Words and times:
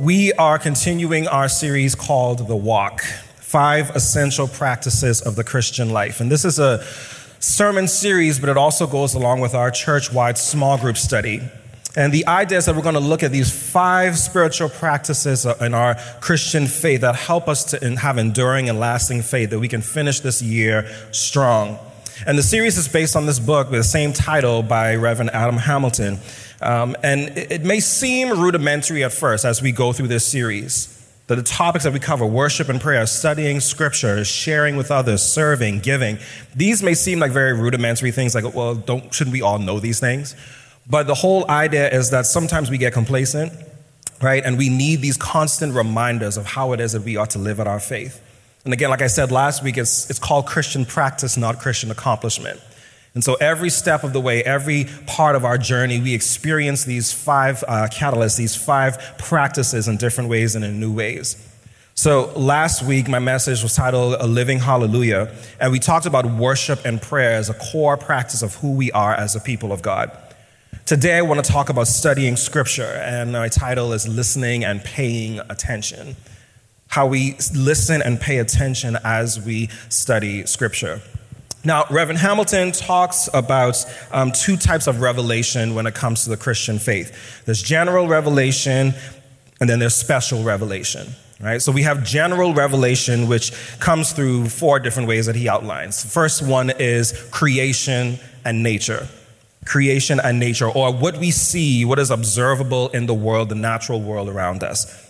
We 0.00 0.32
are 0.32 0.58
continuing 0.58 1.28
our 1.28 1.48
series 1.48 1.94
called 1.94 2.48
The 2.48 2.56
Walk 2.56 3.02
Five 3.36 3.94
Essential 3.94 4.48
Practices 4.48 5.22
of 5.22 5.36
the 5.36 5.44
Christian 5.44 5.90
Life. 5.90 6.20
And 6.20 6.32
this 6.32 6.44
is 6.44 6.58
a 6.58 6.84
sermon 7.38 7.86
series, 7.86 8.40
but 8.40 8.48
it 8.48 8.56
also 8.56 8.88
goes 8.88 9.14
along 9.14 9.38
with 9.38 9.54
our 9.54 9.70
church 9.70 10.12
wide 10.12 10.36
small 10.36 10.78
group 10.78 10.96
study. 10.96 11.42
And 11.94 12.12
the 12.12 12.26
idea 12.26 12.58
is 12.58 12.66
that 12.66 12.74
we're 12.74 12.82
going 12.82 12.94
to 12.94 13.00
look 13.00 13.22
at 13.22 13.30
these 13.30 13.52
five 13.52 14.18
spiritual 14.18 14.68
practices 14.68 15.46
uh, 15.46 15.56
in 15.60 15.74
our 15.74 15.94
Christian 16.20 16.66
faith 16.66 17.02
that 17.02 17.14
help 17.14 17.46
us 17.46 17.62
to 17.66 17.96
have 17.96 18.18
enduring 18.18 18.68
and 18.68 18.80
lasting 18.80 19.22
faith, 19.22 19.50
that 19.50 19.60
we 19.60 19.68
can 19.68 19.80
finish 19.80 20.18
this 20.18 20.42
year 20.42 20.88
strong. 21.12 21.78
And 22.26 22.36
the 22.36 22.42
series 22.42 22.78
is 22.78 22.88
based 22.88 23.14
on 23.14 23.26
this 23.26 23.38
book 23.38 23.70
with 23.70 23.78
the 23.78 23.84
same 23.84 24.12
title 24.12 24.64
by 24.64 24.96
Reverend 24.96 25.30
Adam 25.30 25.56
Hamilton. 25.56 26.18
Um, 26.60 26.96
and 27.02 27.36
it, 27.36 27.52
it 27.52 27.64
may 27.64 27.80
seem 27.80 28.30
rudimentary 28.30 29.04
at 29.04 29.12
first 29.12 29.44
as 29.44 29.60
we 29.60 29.72
go 29.72 29.92
through 29.92 30.08
this 30.08 30.26
series. 30.26 30.90
That 31.26 31.36
the 31.36 31.42
topics 31.42 31.84
that 31.84 31.92
we 31.94 32.00
cover, 32.00 32.26
worship 32.26 32.68
and 32.68 32.78
prayer, 32.78 33.06
studying 33.06 33.60
scripture, 33.60 34.24
sharing 34.24 34.76
with 34.76 34.90
others, 34.90 35.22
serving, 35.22 35.80
giving, 35.80 36.18
these 36.54 36.82
may 36.82 36.92
seem 36.92 37.18
like 37.18 37.32
very 37.32 37.54
rudimentary 37.54 38.10
things, 38.10 38.34
like, 38.34 38.54
well, 38.54 38.74
don't, 38.74 39.12
shouldn't 39.12 39.32
we 39.32 39.40
all 39.40 39.58
know 39.58 39.80
these 39.80 40.00
things? 40.00 40.36
But 40.86 41.06
the 41.06 41.14
whole 41.14 41.50
idea 41.50 41.90
is 41.90 42.10
that 42.10 42.26
sometimes 42.26 42.70
we 42.70 42.76
get 42.76 42.92
complacent, 42.92 43.54
right? 44.20 44.44
And 44.44 44.58
we 44.58 44.68
need 44.68 45.00
these 45.00 45.16
constant 45.16 45.74
reminders 45.74 46.36
of 46.36 46.44
how 46.44 46.72
it 46.72 46.80
is 46.80 46.92
that 46.92 47.02
we 47.02 47.16
ought 47.16 47.30
to 47.30 47.38
live 47.38 47.58
out 47.58 47.66
our 47.66 47.80
faith. 47.80 48.20
And 48.64 48.74
again, 48.74 48.90
like 48.90 49.02
I 49.02 49.06
said 49.06 49.32
last 49.32 49.62
week, 49.62 49.78
it's, 49.78 50.10
it's 50.10 50.18
called 50.18 50.46
Christian 50.46 50.84
practice, 50.84 51.38
not 51.38 51.58
Christian 51.58 51.90
accomplishment. 51.90 52.60
And 53.14 53.22
so 53.22 53.34
every 53.34 53.70
step 53.70 54.02
of 54.02 54.12
the 54.12 54.20
way, 54.20 54.42
every 54.42 54.86
part 55.06 55.36
of 55.36 55.44
our 55.44 55.56
journey, 55.56 56.00
we 56.00 56.14
experience 56.14 56.84
these 56.84 57.12
five 57.12 57.62
uh, 57.68 57.86
catalysts, 57.92 58.36
these 58.36 58.56
five 58.56 58.98
practices 59.18 59.86
in 59.86 59.96
different 59.96 60.28
ways 60.28 60.56
and 60.56 60.64
in 60.64 60.80
new 60.80 60.92
ways. 60.92 61.36
So 61.94 62.32
last 62.34 62.82
week, 62.82 63.06
my 63.06 63.20
message 63.20 63.62
was 63.62 63.76
titled 63.76 64.16
A 64.18 64.26
Living 64.26 64.58
Hallelujah, 64.58 65.32
and 65.60 65.70
we 65.70 65.78
talked 65.78 66.06
about 66.06 66.26
worship 66.26 66.84
and 66.84 67.00
prayer 67.00 67.34
as 67.34 67.48
a 67.48 67.54
core 67.54 67.96
practice 67.96 68.42
of 68.42 68.56
who 68.56 68.72
we 68.72 68.90
are 68.90 69.14
as 69.14 69.36
a 69.36 69.40
people 69.40 69.70
of 69.70 69.80
God. 69.80 70.10
Today, 70.84 71.18
I 71.18 71.22
want 71.22 71.42
to 71.44 71.52
talk 71.52 71.68
about 71.68 71.86
studying 71.86 72.34
scripture, 72.34 72.82
and 72.82 73.30
my 73.30 73.46
title 73.48 73.92
is 73.92 74.08
Listening 74.08 74.64
and 74.64 74.82
Paying 74.82 75.38
Attention. 75.48 76.16
How 76.88 77.06
we 77.06 77.36
listen 77.54 78.02
and 78.02 78.20
pay 78.20 78.38
attention 78.38 78.98
as 79.04 79.40
we 79.40 79.68
study 79.88 80.46
scripture. 80.46 81.00
Now, 81.64 81.86
Reverend 81.90 82.20
Hamilton 82.20 82.72
talks 82.72 83.28
about 83.32 83.84
um, 84.12 84.32
two 84.32 84.56
types 84.56 84.86
of 84.86 85.00
revelation 85.00 85.74
when 85.74 85.86
it 85.86 85.94
comes 85.94 86.24
to 86.24 86.30
the 86.30 86.36
Christian 86.36 86.78
faith 86.78 87.42
there's 87.46 87.62
general 87.62 88.06
revelation, 88.06 88.94
and 89.60 89.70
then 89.70 89.78
there's 89.78 89.94
special 89.94 90.42
revelation. 90.42 91.08
Right? 91.40 91.60
So 91.60 91.72
we 91.72 91.82
have 91.82 92.04
general 92.04 92.54
revelation, 92.54 93.28
which 93.28 93.52
comes 93.78 94.12
through 94.12 94.48
four 94.48 94.78
different 94.78 95.08
ways 95.08 95.26
that 95.26 95.36
he 95.36 95.48
outlines. 95.48 96.04
First 96.04 96.46
one 96.46 96.70
is 96.70 97.12
creation 97.32 98.18
and 98.44 98.62
nature. 98.62 99.08
Creation 99.66 100.20
and 100.20 100.38
nature, 100.38 100.68
or 100.68 100.92
what 100.92 101.16
we 101.16 101.30
see, 101.30 101.84
what 101.84 101.98
is 101.98 102.10
observable 102.10 102.88
in 102.90 103.06
the 103.06 103.14
world, 103.14 103.48
the 103.48 103.54
natural 103.54 104.00
world 104.00 104.28
around 104.28 104.62
us. 104.62 105.03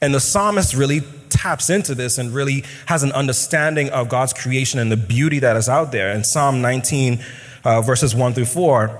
And 0.00 0.14
the 0.14 0.20
psalmist 0.20 0.74
really 0.74 1.02
taps 1.28 1.70
into 1.70 1.94
this 1.94 2.18
and 2.18 2.32
really 2.34 2.64
has 2.86 3.02
an 3.02 3.12
understanding 3.12 3.90
of 3.90 4.08
God's 4.08 4.32
creation 4.32 4.78
and 4.78 4.90
the 4.90 4.96
beauty 4.96 5.38
that 5.40 5.56
is 5.56 5.68
out 5.68 5.92
there. 5.92 6.10
In 6.12 6.24
Psalm 6.24 6.60
19, 6.62 7.22
uh, 7.64 7.82
verses 7.82 8.14
1 8.14 8.34
through 8.34 8.46
4, 8.46 8.98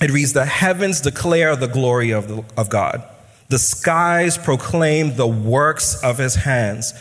it 0.00 0.10
reads, 0.10 0.32
The 0.32 0.46
heavens 0.46 1.00
declare 1.00 1.56
the 1.56 1.68
glory 1.68 2.10
of, 2.10 2.28
the, 2.28 2.44
of 2.56 2.70
God, 2.70 3.02
the 3.48 3.58
skies 3.58 4.38
proclaim 4.38 5.16
the 5.16 5.26
works 5.26 6.02
of 6.02 6.18
his 6.18 6.36
hands. 6.36 6.94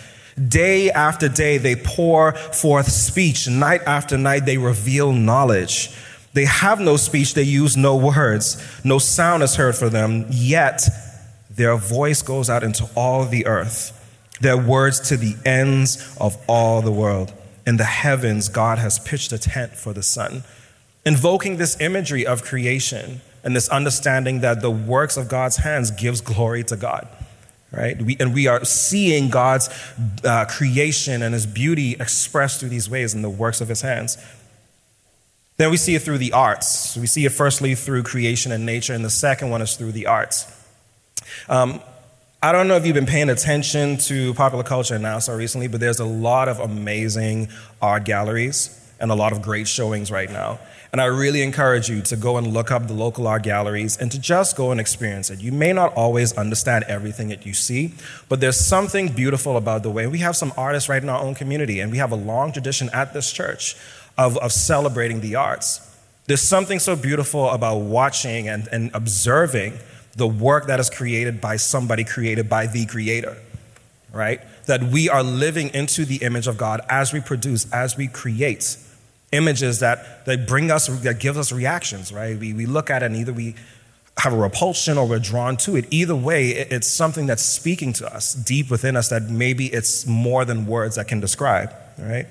Day 0.47 0.89
after 0.89 1.27
day, 1.27 1.57
they 1.57 1.75
pour 1.75 2.33
forth 2.33 2.89
speech. 2.89 3.47
Night 3.47 3.81
after 3.85 4.17
night, 4.17 4.45
they 4.45 4.57
reveal 4.57 5.11
knowledge. 5.11 5.91
They 6.33 6.45
have 6.45 6.79
no 6.79 6.95
speech, 6.95 7.33
they 7.33 7.43
use 7.43 7.75
no 7.75 7.95
words. 7.95 8.63
No 8.83 8.99
sound 8.99 9.43
is 9.43 9.55
heard 9.55 9.75
for 9.75 9.89
them, 9.89 10.25
yet 10.29 10.87
their 11.59 11.75
voice 11.75 12.21
goes 12.21 12.49
out 12.49 12.63
into 12.63 12.89
all 12.95 13.25
the 13.25 13.45
earth, 13.45 13.93
their 14.39 14.57
words 14.57 15.01
to 15.09 15.17
the 15.17 15.35
ends 15.45 16.15
of 16.17 16.37
all 16.47 16.81
the 16.81 16.91
world. 16.91 17.33
In 17.67 17.75
the 17.75 17.83
heavens, 17.83 18.47
God 18.47 18.77
has 18.77 18.97
pitched 18.97 19.33
a 19.33 19.37
tent 19.37 19.73
for 19.73 19.91
the 19.91 20.01
sun, 20.01 20.45
invoking 21.05 21.57
this 21.57 21.79
imagery 21.81 22.25
of 22.25 22.43
creation 22.43 23.19
and 23.43 23.53
this 23.57 23.67
understanding 23.67 24.39
that 24.39 24.61
the 24.61 24.71
works 24.71 25.17
of 25.17 25.27
God's 25.27 25.57
hands 25.57 25.91
gives 25.91 26.21
glory 26.21 26.63
to 26.63 26.77
God. 26.77 27.09
Right? 27.73 28.01
We, 28.01 28.15
and 28.21 28.33
we 28.33 28.47
are 28.47 28.63
seeing 28.63 29.29
God's 29.29 29.69
uh, 30.23 30.45
creation 30.45 31.21
and 31.21 31.33
his 31.33 31.45
beauty 31.45 31.97
expressed 31.99 32.61
through 32.61 32.69
these 32.69 32.89
ways 32.89 33.13
in 33.13 33.21
the 33.21 33.29
works 33.29 33.59
of 33.59 33.67
his 33.67 33.81
hands. 33.81 34.17
Then 35.57 35.71
we 35.71 35.77
see 35.77 35.93
it 35.95 36.03
through 36.03 36.19
the 36.19 36.31
arts. 36.31 36.95
We 36.95 37.05
see 37.05 37.25
it 37.25 37.33
firstly 37.33 37.75
through 37.75 38.03
creation 38.03 38.53
and 38.53 38.65
nature, 38.65 38.93
and 38.93 39.03
the 39.03 39.09
second 39.09 39.49
one 39.49 39.61
is 39.61 39.75
through 39.75 39.91
the 39.91 40.05
arts. 40.05 40.55
Um, 41.47 41.81
I 42.41 42.53
don't 42.53 42.69
know 42.69 42.77
if 42.77 42.85
you've 42.85 42.95
been 42.95 43.05
paying 43.05 43.29
attention 43.29 43.97
to 43.97 44.33
popular 44.33 44.63
culture 44.63 44.97
now 44.97 45.19
so 45.19 45.35
recently, 45.35 45.67
but 45.67 45.81
there's 45.81 45.99
a 45.99 46.05
lot 46.05 46.47
of 46.47 46.59
amazing 46.59 47.49
art 47.81 48.05
galleries 48.05 48.75
and 48.99 49.11
a 49.11 49.15
lot 49.15 49.31
of 49.31 49.41
great 49.41 49.67
showings 49.67 50.09
right 50.11 50.29
now. 50.29 50.59
And 50.91 50.99
I 50.99 51.05
really 51.05 51.43
encourage 51.43 51.87
you 51.89 52.01
to 52.03 52.15
go 52.15 52.37
and 52.37 52.47
look 52.47 52.71
up 52.71 52.87
the 52.87 52.93
local 52.93 53.27
art 53.27 53.43
galleries 53.43 53.97
and 53.97 54.11
to 54.11 54.19
just 54.19 54.55
go 54.55 54.71
and 54.71 54.79
experience 54.79 55.29
it. 55.29 55.39
You 55.39 55.51
may 55.51 55.71
not 55.71 55.93
always 55.93 56.35
understand 56.37 56.85
everything 56.87 57.27
that 57.27 57.45
you 57.45 57.53
see, 57.53 57.93
but 58.27 58.39
there's 58.39 58.59
something 58.59 59.09
beautiful 59.09 59.55
about 59.55 59.83
the 59.83 59.91
way 59.91 60.07
we 60.07 60.19
have 60.19 60.35
some 60.35 60.51
artists 60.57 60.89
right 60.89 61.01
in 61.03 61.09
our 61.09 61.21
own 61.21 61.35
community, 61.35 61.79
and 61.79 61.91
we 61.91 61.99
have 61.99 62.11
a 62.11 62.15
long 62.15 62.51
tradition 62.51 62.89
at 62.91 63.13
this 63.13 63.31
church 63.31 63.75
of, 64.17 64.37
of 64.37 64.51
celebrating 64.51 65.21
the 65.21 65.35
arts. 65.35 65.85
There's 66.25 66.41
something 66.41 66.79
so 66.79 66.95
beautiful 66.95 67.49
about 67.49 67.77
watching 67.77 68.47
and, 68.47 68.67
and 68.71 68.91
observing 68.93 69.79
the 70.15 70.27
work 70.27 70.67
that 70.67 70.79
is 70.79 70.89
created 70.89 71.39
by 71.39 71.57
somebody 71.57 72.03
created 72.03 72.49
by 72.49 72.67
the 72.67 72.85
creator, 72.85 73.37
right? 74.11 74.41
That 74.65 74.83
we 74.83 75.09
are 75.09 75.23
living 75.23 75.69
into 75.73 76.05
the 76.05 76.17
image 76.17 76.47
of 76.47 76.57
God 76.57 76.81
as 76.89 77.13
we 77.13 77.19
produce, 77.19 77.71
as 77.71 77.97
we 77.97 78.07
create 78.07 78.77
images 79.31 79.79
that, 79.79 80.25
that 80.25 80.47
bring 80.47 80.71
us, 80.71 80.87
that 81.01 81.19
give 81.19 81.37
us 81.37 81.51
reactions, 81.51 82.11
right? 82.11 82.37
We, 82.37 82.53
we 82.53 82.65
look 82.65 82.89
at 82.89 83.03
it 83.03 83.07
and 83.07 83.15
either 83.15 83.33
we 83.33 83.55
have 84.17 84.33
a 84.33 84.37
repulsion 84.37 84.97
or 84.97 85.07
we're 85.07 85.19
drawn 85.19 85.55
to 85.57 85.75
it. 85.75 85.85
Either 85.91 86.15
way, 86.15 86.49
it's 86.49 86.87
something 86.87 87.25
that's 87.25 87.43
speaking 87.43 87.93
to 87.93 88.13
us 88.13 88.33
deep 88.33 88.69
within 88.69 88.95
us 88.95 89.09
that 89.09 89.23
maybe 89.23 89.67
it's 89.67 90.05
more 90.05 90.45
than 90.45 90.65
words 90.65 90.95
that 90.95 91.07
can 91.07 91.19
describe, 91.19 91.73
right? 91.97 92.27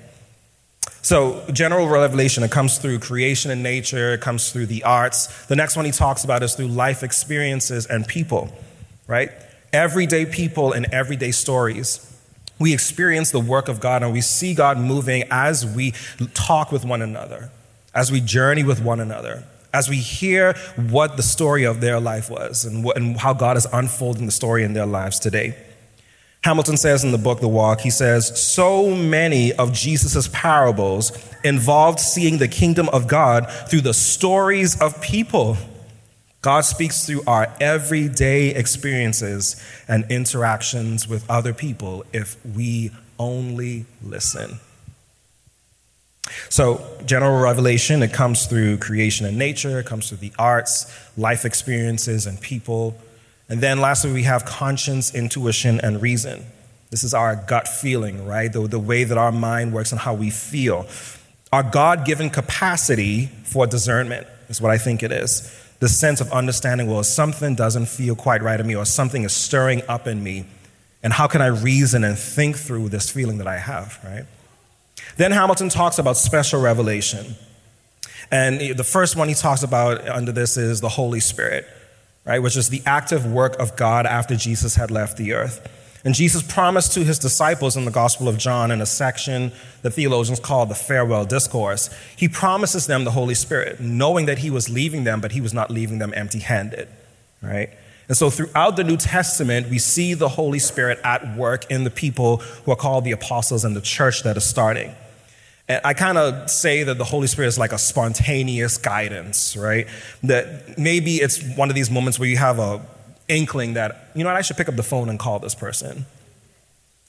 So, 1.01 1.45
general 1.53 1.87
revelation, 1.87 2.43
it 2.43 2.51
comes 2.51 2.77
through 2.77 2.99
creation 2.99 3.51
and 3.51 3.63
nature, 3.63 4.13
it 4.13 4.21
comes 4.21 4.51
through 4.51 4.65
the 4.65 4.83
arts. 4.83 5.45
The 5.45 5.55
next 5.55 5.75
one 5.75 5.85
he 5.85 5.91
talks 5.91 6.23
about 6.23 6.43
is 6.43 6.55
through 6.55 6.67
life 6.67 7.03
experiences 7.03 7.85
and 7.85 8.05
people, 8.05 8.51
right? 9.07 9.31
Everyday 9.71 10.25
people 10.25 10.73
and 10.73 10.87
everyday 10.91 11.31
stories. 11.31 12.05
We 12.59 12.73
experience 12.73 13.31
the 13.31 13.39
work 13.39 13.69
of 13.69 13.79
God 13.79 14.03
and 14.03 14.11
we 14.11 14.19
see 14.19 14.53
God 14.53 14.77
moving 14.77 15.23
as 15.31 15.65
we 15.65 15.93
talk 16.33 16.71
with 16.71 16.83
one 16.83 17.01
another, 17.01 17.49
as 17.95 18.11
we 18.11 18.19
journey 18.19 18.63
with 18.63 18.81
one 18.81 18.99
another, 18.99 19.45
as 19.73 19.87
we 19.87 19.97
hear 19.97 20.53
what 20.75 21.15
the 21.15 21.23
story 21.23 21.63
of 21.63 21.79
their 21.79 22.01
life 22.01 22.29
was 22.29 22.65
and, 22.65 22.83
what, 22.83 22.97
and 22.97 23.17
how 23.17 23.33
God 23.33 23.55
is 23.55 23.65
unfolding 23.71 24.25
the 24.25 24.31
story 24.33 24.65
in 24.65 24.73
their 24.73 24.85
lives 24.85 25.17
today. 25.17 25.55
Hamilton 26.43 26.77
says 26.77 27.03
in 27.03 27.11
the 27.11 27.17
book 27.17 27.41
The 27.41 27.47
Walk, 27.47 27.81
he 27.81 27.89
says, 27.89 28.41
so 28.41 28.95
many 28.95 29.51
of 29.53 29.73
Jesus' 29.73 30.29
parables 30.31 31.11
involved 31.43 31.99
seeing 31.99 32.37
the 32.37 32.47
kingdom 32.47 32.87
of 32.89 33.07
God 33.07 33.51
through 33.69 33.81
the 33.81 33.93
stories 33.93 34.79
of 34.81 35.01
people. 35.01 35.57
God 36.41 36.61
speaks 36.61 37.05
through 37.05 37.23
our 37.27 37.53
everyday 37.59 38.49
experiences 38.55 39.61
and 39.89 40.09
interactions 40.09 41.07
with 41.09 41.29
other 41.29 41.53
people 41.53 42.05
if 42.13 42.37
we 42.45 42.91
only 43.17 43.85
listen. 44.01 44.59
So, 46.47 46.85
general 47.05 47.41
revelation, 47.41 48.01
it 48.03 48.13
comes 48.13 48.45
through 48.45 48.77
creation 48.77 49.25
and 49.25 49.37
nature, 49.37 49.79
it 49.79 49.87
comes 49.87 50.07
through 50.07 50.19
the 50.19 50.31
arts, 50.39 50.85
life 51.17 51.43
experiences, 51.43 52.25
and 52.25 52.39
people. 52.39 52.95
And 53.49 53.61
then 53.61 53.81
lastly, 53.81 54.13
we 54.13 54.23
have 54.23 54.45
conscience, 54.45 55.13
intuition, 55.13 55.79
and 55.81 56.01
reason. 56.01 56.45
This 56.91 57.03
is 57.03 57.13
our 57.13 57.35
gut 57.35 57.67
feeling, 57.67 58.25
right? 58.25 58.51
The, 58.51 58.67
the 58.67 58.79
way 58.79 59.03
that 59.03 59.17
our 59.17 59.31
mind 59.31 59.73
works 59.73 59.91
and 59.91 59.99
how 59.99 60.13
we 60.13 60.29
feel. 60.29 60.87
Our 61.51 61.63
God 61.63 62.05
given 62.05 62.29
capacity 62.29 63.25
for 63.43 63.65
discernment 63.65 64.27
is 64.49 64.61
what 64.61 64.71
I 64.71 64.77
think 64.77 65.01
it 65.01 65.11
is. 65.11 65.51
The 65.79 65.89
sense 65.89 66.21
of 66.21 66.31
understanding, 66.31 66.87
well, 66.87 67.03
something 67.03 67.55
doesn't 67.55 67.87
feel 67.87 68.15
quite 68.15 68.43
right 68.43 68.57
to 68.57 68.63
me, 68.63 68.75
or 68.75 68.85
something 68.85 69.23
is 69.23 69.33
stirring 69.33 69.81
up 69.87 70.07
in 70.07 70.23
me. 70.23 70.45
And 71.01 71.13
how 71.13 71.27
can 71.27 71.41
I 71.41 71.47
reason 71.47 72.03
and 72.03 72.17
think 72.17 72.57
through 72.57 72.89
this 72.89 73.09
feeling 73.09 73.37
that 73.37 73.47
I 73.47 73.57
have, 73.57 73.97
right? 74.03 74.25
Then 75.17 75.31
Hamilton 75.31 75.69
talks 75.69 75.97
about 75.97 76.17
special 76.17 76.61
revelation. 76.61 77.35
And 78.31 78.77
the 78.77 78.83
first 78.83 79.15
one 79.15 79.27
he 79.27 79.33
talks 79.33 79.63
about 79.63 80.07
under 80.07 80.31
this 80.31 80.57
is 80.57 80.81
the 80.81 80.89
Holy 80.89 81.19
Spirit. 81.19 81.65
Right, 82.29 82.43
which 82.43 82.55
is 82.55 82.69
the 82.69 82.83
active 82.85 83.25
work 83.25 83.57
of 83.59 83.75
God 83.75 84.05
after 84.05 84.35
Jesus 84.35 84.75
had 84.75 84.91
left 84.91 85.17
the 85.17 85.33
earth. 85.33 85.67
And 86.05 86.13
Jesus 86.13 86.43
promised 86.43 86.93
to 86.93 87.03
his 87.03 87.17
disciples 87.17 87.75
in 87.75 87.85
the 87.85 87.91
Gospel 87.91 88.29
of 88.29 88.37
John, 88.37 88.69
in 88.69 88.81
a 88.81 88.85
section 88.85 89.51
that 89.81 89.91
theologians 89.95 90.39
call 90.39 90.67
the 90.67 90.75
farewell 90.75 91.25
discourse, 91.25 91.89
he 92.15 92.29
promises 92.29 92.85
them 92.85 93.03
the 93.03 93.11
Holy 93.11 93.33
Spirit, 93.33 93.79
knowing 93.79 94.27
that 94.27 94.37
he 94.37 94.51
was 94.51 94.69
leaving 94.69 95.05
them, 95.05 95.21
but 95.21 95.31
he 95.31 95.41
was 95.41 95.55
not 95.55 95.71
leaving 95.71 95.97
them 95.97 96.13
empty 96.15 96.37
handed, 96.37 96.87
right? 97.41 97.71
And 98.07 98.15
so 98.15 98.29
throughout 98.29 98.75
the 98.75 98.83
New 98.83 98.97
Testament, 98.97 99.67
we 99.67 99.79
see 99.79 100.13
the 100.13 100.29
Holy 100.29 100.59
Spirit 100.59 100.99
at 101.03 101.35
work 101.35 101.69
in 101.71 101.83
the 101.83 101.91
people 101.91 102.37
who 102.37 102.71
are 102.71 102.75
called 102.75 103.05
the 103.05 103.11
apostles 103.11 103.65
and 103.65 103.75
the 103.75 103.81
church 103.81 104.21
that 104.21 104.37
is 104.37 104.45
starting. 104.45 104.93
And 105.69 105.81
I 105.85 105.93
kind 105.93 106.17
of 106.17 106.49
say 106.49 106.83
that 106.83 106.97
the 106.97 107.03
Holy 107.03 107.27
Spirit 107.27 107.47
is 107.47 107.59
like 107.59 107.71
a 107.71 107.77
spontaneous 107.77 108.77
guidance, 108.77 109.55
right? 109.55 109.87
That 110.23 110.77
maybe 110.79 111.17
it's 111.17 111.41
one 111.55 111.69
of 111.69 111.75
these 111.75 111.91
moments 111.91 112.19
where 112.19 112.27
you 112.27 112.37
have 112.37 112.57
a 112.57 112.81
inkling 113.27 113.75
that, 113.75 114.09
you 114.15 114.23
know 114.23 114.31
what, 114.31 114.35
I 114.35 114.41
should 114.41 114.57
pick 114.57 114.67
up 114.67 114.75
the 114.75 114.83
phone 114.83 115.07
and 115.07 115.19
call 115.19 115.37
this 115.37 115.53
person. 115.53 116.07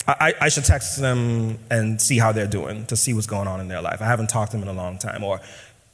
I, 0.06 0.34
I, 0.40 0.48
should 0.48 0.64
text 0.64 1.00
them 1.00 1.58
and 1.70 2.00
see 2.00 2.18
how 2.18 2.32
they're 2.32 2.46
doing 2.46 2.86
to 2.86 2.96
see 2.96 3.12
what's 3.12 3.26
going 3.26 3.46
on 3.46 3.60
in 3.60 3.68
their 3.68 3.82
life. 3.82 4.02
I 4.02 4.06
haven't 4.06 4.28
talked 4.28 4.52
to 4.52 4.58
them 4.58 4.68
in 4.68 4.74
a 4.74 4.76
long 4.76 4.98
time. 4.98 5.22
Or, 5.22 5.40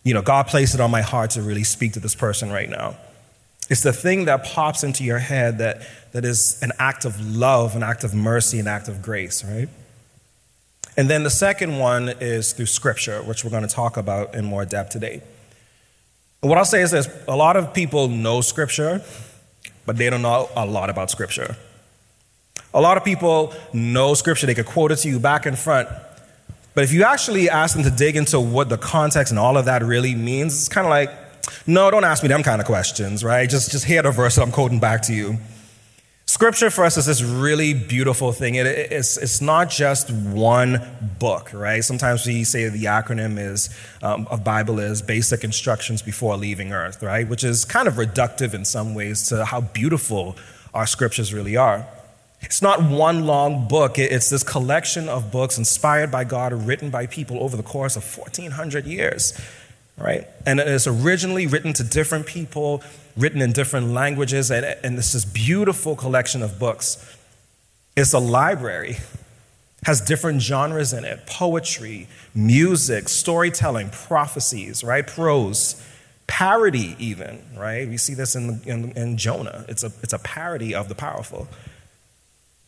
you 0.04 0.14
know, 0.14 0.22
God 0.22 0.46
placed 0.46 0.74
it 0.74 0.80
on 0.80 0.90
my 0.90 1.02
heart 1.02 1.30
to 1.30 1.42
really 1.42 1.64
speak 1.64 1.92
to 1.94 2.00
this 2.00 2.14
person 2.14 2.50
right 2.50 2.69
now. 2.69 2.96
It's 3.69 3.82
the 3.82 3.92
thing 3.92 4.26
that 4.26 4.44
pops 4.44 4.84
into 4.84 5.04
your 5.04 5.19
head 5.19 5.58
that, 5.58 5.82
that 6.12 6.24
is 6.24 6.60
an 6.62 6.72
act 6.78 7.04
of 7.04 7.20
love, 7.20 7.76
an 7.76 7.82
act 7.82 8.04
of 8.04 8.14
mercy, 8.14 8.58
an 8.58 8.69
act 8.69 8.88
of 8.88 9.02
grace, 9.02 9.44
right? 9.44 9.69
And 10.96 11.10
then 11.10 11.22
the 11.25 11.31
second 11.31 11.78
one 11.78 12.08
is 12.20 12.52
through 12.52 12.66
Scripture, 12.66 13.22
which 13.22 13.44
we're 13.44 13.50
going 13.50 13.66
to 13.66 13.75
talk 13.75 13.96
about 13.96 14.34
in 14.34 14.44
more 14.44 14.64
depth 14.64 14.90
today. 14.90 15.22
What 16.40 16.56
I'll 16.56 16.64
say 16.64 16.81
is 16.82 16.90
this 16.90 17.08
a 17.28 17.37
lot 17.37 17.56
of 17.56 17.75
people 17.75 18.08
know 18.08 18.40
Scripture, 18.40 19.02
but 19.84 19.96
they 19.96 20.08
don't 20.08 20.22
know 20.22 20.48
a 20.56 20.64
lot 20.64 20.88
about 20.88 21.10
Scripture. 21.10 21.56
A 22.72 22.81
lot 22.81 22.96
of 22.96 23.04
people 23.04 23.54
know 23.72 24.14
Scripture, 24.14 24.46
they 24.46 24.54
could 24.54 24.66
quote 24.66 24.93
it 24.93 24.96
to 24.96 25.08
you 25.08 25.19
back 25.19 25.46
and 25.46 25.58
front. 25.58 25.88
But 26.75 26.84
if 26.84 26.93
you 26.93 27.04
actually 27.04 27.48
ask 27.48 27.75
them 27.75 27.84
to 27.84 27.90
dig 27.90 28.16
into 28.16 28.38
what 28.38 28.69
the 28.69 28.76
context 28.76 29.32
and 29.32 29.38
all 29.38 29.56
of 29.56 29.64
that 29.64 29.82
really 29.82 30.14
means, 30.14 30.54
it's 30.54 30.69
kind 30.69 30.87
of 30.87 30.90
like, 30.90 31.10
no, 31.66 31.90
don't 31.90 32.04
ask 32.04 32.22
me 32.22 32.28
them 32.28 32.43
kind 32.43 32.60
of 32.60 32.66
questions, 32.66 33.25
right? 33.25 33.48
Just, 33.48 33.70
just 33.70 33.87
hear 33.87 34.02
the 34.02 34.10
verse 34.10 34.37
that 34.37 34.43
I'm 34.43 34.52
quoting 34.52 34.78
back 34.78 35.02
to 35.02 35.14
you. 35.14 35.38
Scripture 36.36 36.68
for 36.68 36.84
us 36.84 36.98
is 36.98 37.06
this 37.06 37.22
really 37.22 37.72
beautiful 37.72 38.30
thing. 38.30 38.56
It, 38.56 38.66
it's, 38.66 39.16
it's 39.16 39.40
not 39.40 39.70
just 39.70 40.10
one 40.10 40.82
book, 41.18 41.50
right? 41.54 41.82
Sometimes 41.82 42.26
we 42.26 42.44
say 42.44 42.68
the 42.68 42.84
acronym 42.84 43.38
is 43.38 43.70
um, 44.02 44.28
of 44.30 44.44
Bible 44.44 44.78
is 44.78 45.00
basic 45.00 45.44
instructions 45.44 46.02
before 46.02 46.36
leaving 46.36 46.74
earth, 46.74 47.02
right? 47.02 47.26
Which 47.26 47.42
is 47.42 47.64
kind 47.64 47.88
of 47.88 47.94
reductive 47.94 48.52
in 48.52 48.66
some 48.66 48.94
ways 48.94 49.30
to 49.30 49.46
how 49.46 49.62
beautiful 49.62 50.36
our 50.74 50.86
scriptures 50.86 51.32
really 51.32 51.56
are. 51.56 51.86
It's 52.42 52.60
not 52.60 52.82
one 52.82 53.24
long 53.24 53.66
book, 53.66 53.98
it's 53.98 54.28
this 54.28 54.42
collection 54.42 55.08
of 55.08 55.32
books 55.32 55.56
inspired 55.56 56.10
by 56.10 56.24
God, 56.24 56.52
written 56.52 56.90
by 56.90 57.06
people 57.06 57.42
over 57.42 57.56
the 57.56 57.62
course 57.62 57.96
of 57.96 58.04
1400 58.04 58.84
years 58.84 59.32
right? 59.98 60.26
And 60.44 60.60
it's 60.60 60.87
originally 60.87 61.46
written 61.46 61.72
to 61.75 61.84
different 61.84 62.26
people, 62.26 62.82
written 63.16 63.40
in 63.40 63.52
different 63.52 63.88
languages, 63.88 64.50
and, 64.50 64.64
and 64.64 64.98
it's 64.98 65.12
this 65.12 65.25
beautiful 65.25 65.96
collection 65.96 66.43
of 66.43 66.58
books. 66.58 67.16
It's 67.96 68.12
a 68.12 68.19
library, 68.19 68.98
has 69.84 70.00
different 70.00 70.43
genres 70.43 70.93
in 70.93 71.04
it 71.04 71.26
poetry, 71.26 72.08
music, 72.34 73.08
storytelling, 73.08 73.90
prophecies, 73.90 74.84
right? 74.84 75.06
Prose, 75.06 75.82
parody, 76.26 76.94
even, 76.98 77.43
right? 77.56 77.88
We 77.88 77.96
see 77.96 78.14
this 78.14 78.34
in, 78.34 78.60
in, 78.66 78.93
in 78.93 79.16
Jonah. 79.16 79.64
It's 79.69 79.82
a, 79.82 79.93
it's 80.02 80.12
a 80.12 80.19
parody 80.19 80.75
of 80.75 80.88
the 80.88 80.94
powerful. 80.94 81.48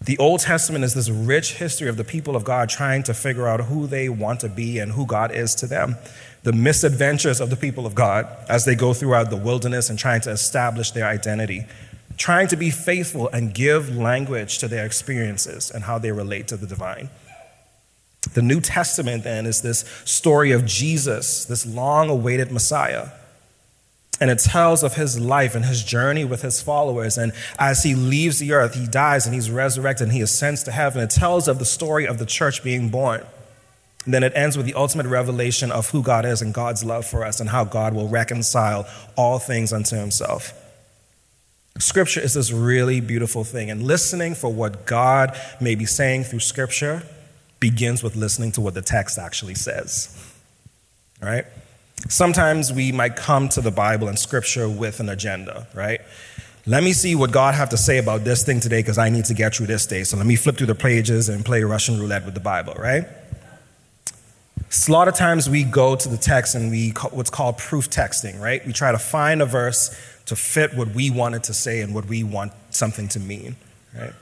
The 0.01 0.17
Old 0.19 0.41
Testament 0.41 0.85
is 0.85 0.95
this 0.95 1.11
rich 1.11 1.55
history 1.55 1.89
of 1.89 1.97
the 1.97 2.05
people 2.05 2.37
of 2.37 2.45
God 2.45 2.69
trying 2.69 3.03
to 3.03 3.15
figure 3.15 3.49
out 3.49 3.63
who 3.63 3.89
they 3.89 4.09
want 4.09 4.41
to 4.41 4.49
be 4.49 4.79
and 4.79 4.93
who 4.93 5.05
God 5.05 5.33
is 5.33 5.57
to 5.57 5.67
them 5.67 5.97
the 6.43 6.53
misadventures 6.53 7.41
of 7.41 7.51
the 7.51 7.57
people 7.57 7.87
of 7.87 7.95
God 7.95 8.27
as 8.49 8.65
they 8.65 8.75
go 8.75 8.95
throughout 8.95 9.31
the 9.31 9.37
wilderness 9.37 9.91
and 9.91 9.99
trying 9.99 10.21
to 10.23 10.31
establish 10.31 10.93
their 10.93 11.07
identity, 11.07 11.67
trying 12.17 12.49
to 12.49 12.57
be 12.57 12.71
faithful 12.71 13.29
and 13.29 13.55
give 13.55 13.97
language 13.97 14.59
to 14.59 14.69
their 14.69 14.87
experiences 14.87 15.71
and 15.71 15.85
how 15.85 15.99
they 15.99 16.13
relate 16.13 16.49
to 16.49 16.57
the 16.57 16.67
divine. 16.67 17.11
The 18.35 18.43
New 18.43 18.61
Testament, 18.61 19.25
then, 19.25 19.47
is 19.47 19.63
this 19.63 19.81
story 20.05 20.53
of 20.53 20.67
Jesus, 20.67 21.45
this 21.45 21.65
long 21.67 22.11
awaited 22.11 22.51
Messiah. 22.51 23.09
And 24.21 24.31
it 24.31 24.41
tells 24.41 24.83
of 24.83 24.95
his 24.95 25.19
life 25.19 25.55
and 25.55 25.65
his 25.65 25.85
journey 25.85 26.25
with 26.25 26.43
his 26.43 26.61
followers. 26.61 27.17
And 27.17 27.33
as 27.59 27.85
he 27.85 27.95
leaves 27.95 28.41
the 28.41 28.53
earth, 28.53 28.75
he 28.75 28.87
dies 28.87 29.27
and 29.27 29.35
he's 29.35 29.51
resurrected 29.51 30.09
and 30.09 30.13
he 30.13 30.21
ascends 30.21 30.65
to 30.65 30.73
heaven. 30.73 31.01
It 31.01 31.11
tells 31.11 31.47
of 31.47 31.61
the 31.61 31.65
story 31.65 32.07
of 32.07 32.19
the 32.19 32.27
church 32.27 32.65
being 32.65 32.89
born. 32.89 33.25
And 34.09 34.15
then 34.15 34.23
it 34.23 34.33
ends 34.35 34.57
with 34.57 34.65
the 34.65 34.73
ultimate 34.73 35.05
revelation 35.05 35.71
of 35.71 35.91
who 35.91 36.03
God 36.03 36.25
is 36.25 36.41
and 36.41 36.55
God's 36.55 36.83
love 36.83 37.05
for 37.05 37.27
us 37.27 37.41
and 37.41 37.51
how 37.51 37.65
God 37.65 37.93
will 37.93 38.09
reconcile 38.09 38.89
all 39.17 39.39
things 39.39 39.71
unto 39.71 39.97
himself. 39.97 40.55
Scripture 41.79 42.21
is 42.21 42.33
this 42.33 42.51
really 42.51 43.03
beautiful 43.03 43.45
thing, 43.45 43.71
and 43.71 43.83
listening 43.83 44.35
for 44.35 44.51
what 44.51 44.87
God 44.87 45.39
may 45.61 45.75
be 45.75 45.85
saying 45.85 46.25
through 46.25 46.41
Scripture 46.41 47.03
begins 47.61 48.03
with 48.03 48.17
listening 48.17 48.51
to 48.53 48.63
what 48.63 48.73
the 48.73 48.81
text 48.81 49.19
actually 49.19 49.55
says. 49.55 50.19
Right? 51.21 51.45
Sometimes 52.09 52.73
we 52.73 52.93
might 52.93 53.15
come 53.15 53.51
to 53.51 53.61
the 53.61 53.71
Bible 53.71 54.09
and 54.09 54.19
Scripture 54.19 54.71
with 54.71 55.01
an 55.01 55.11
agenda, 55.11 55.67
right? 55.75 56.01
Let 56.65 56.83
me 56.83 56.95
see 56.95 57.15
what 57.15 57.31
God 57.31 57.55
have 57.55 57.69
to 57.69 57.77
say 57.77 57.99
about 57.99 58.25
this 58.25 58.43
thing 58.43 58.61
today 58.61 58.81
because 58.81 58.97
I 58.97 59.11
need 59.11 59.27
to 59.27 59.35
get 59.35 59.55
through 59.55 59.67
this 59.67 59.85
day. 59.85 60.03
So 60.05 60.17
let 60.17 60.25
me 60.25 60.37
flip 60.37 60.57
through 60.57 60.69
the 60.69 60.75
pages 60.75 61.29
and 61.29 61.45
play 61.45 61.63
Russian 61.63 62.01
roulette 62.01 62.25
with 62.25 62.33
the 62.33 62.41
Bible, 62.41 62.73
right? 62.73 63.05
A 64.71 64.93
lot 64.93 65.09
of 65.09 65.15
times 65.15 65.49
we 65.49 65.65
go 65.65 65.97
to 65.97 66.09
the 66.09 66.17
text 66.17 66.55
and 66.55 66.71
we 66.71 66.91
what's 67.11 67.31
called 67.31 67.59
proof 67.59 67.89
texting, 67.89 68.41
right? 68.41 68.65
We 68.67 68.73
try 68.73 68.93
to 68.93 68.99
find 68.99 69.41
a 69.41 69.47
verse 69.47 69.97
to 70.27 70.37
fit 70.37 70.75
what 70.75 70.89
we 70.95 71.11
want 71.11 71.35
it 71.35 71.45
to 71.45 71.55
say 71.55 71.81
and 71.81 71.95
what 71.95 72.05
we 72.05 72.23
want 72.23 72.53
something 72.71 73.09
to 73.09 73.21
mean, 73.21 73.57
right? 73.97 74.13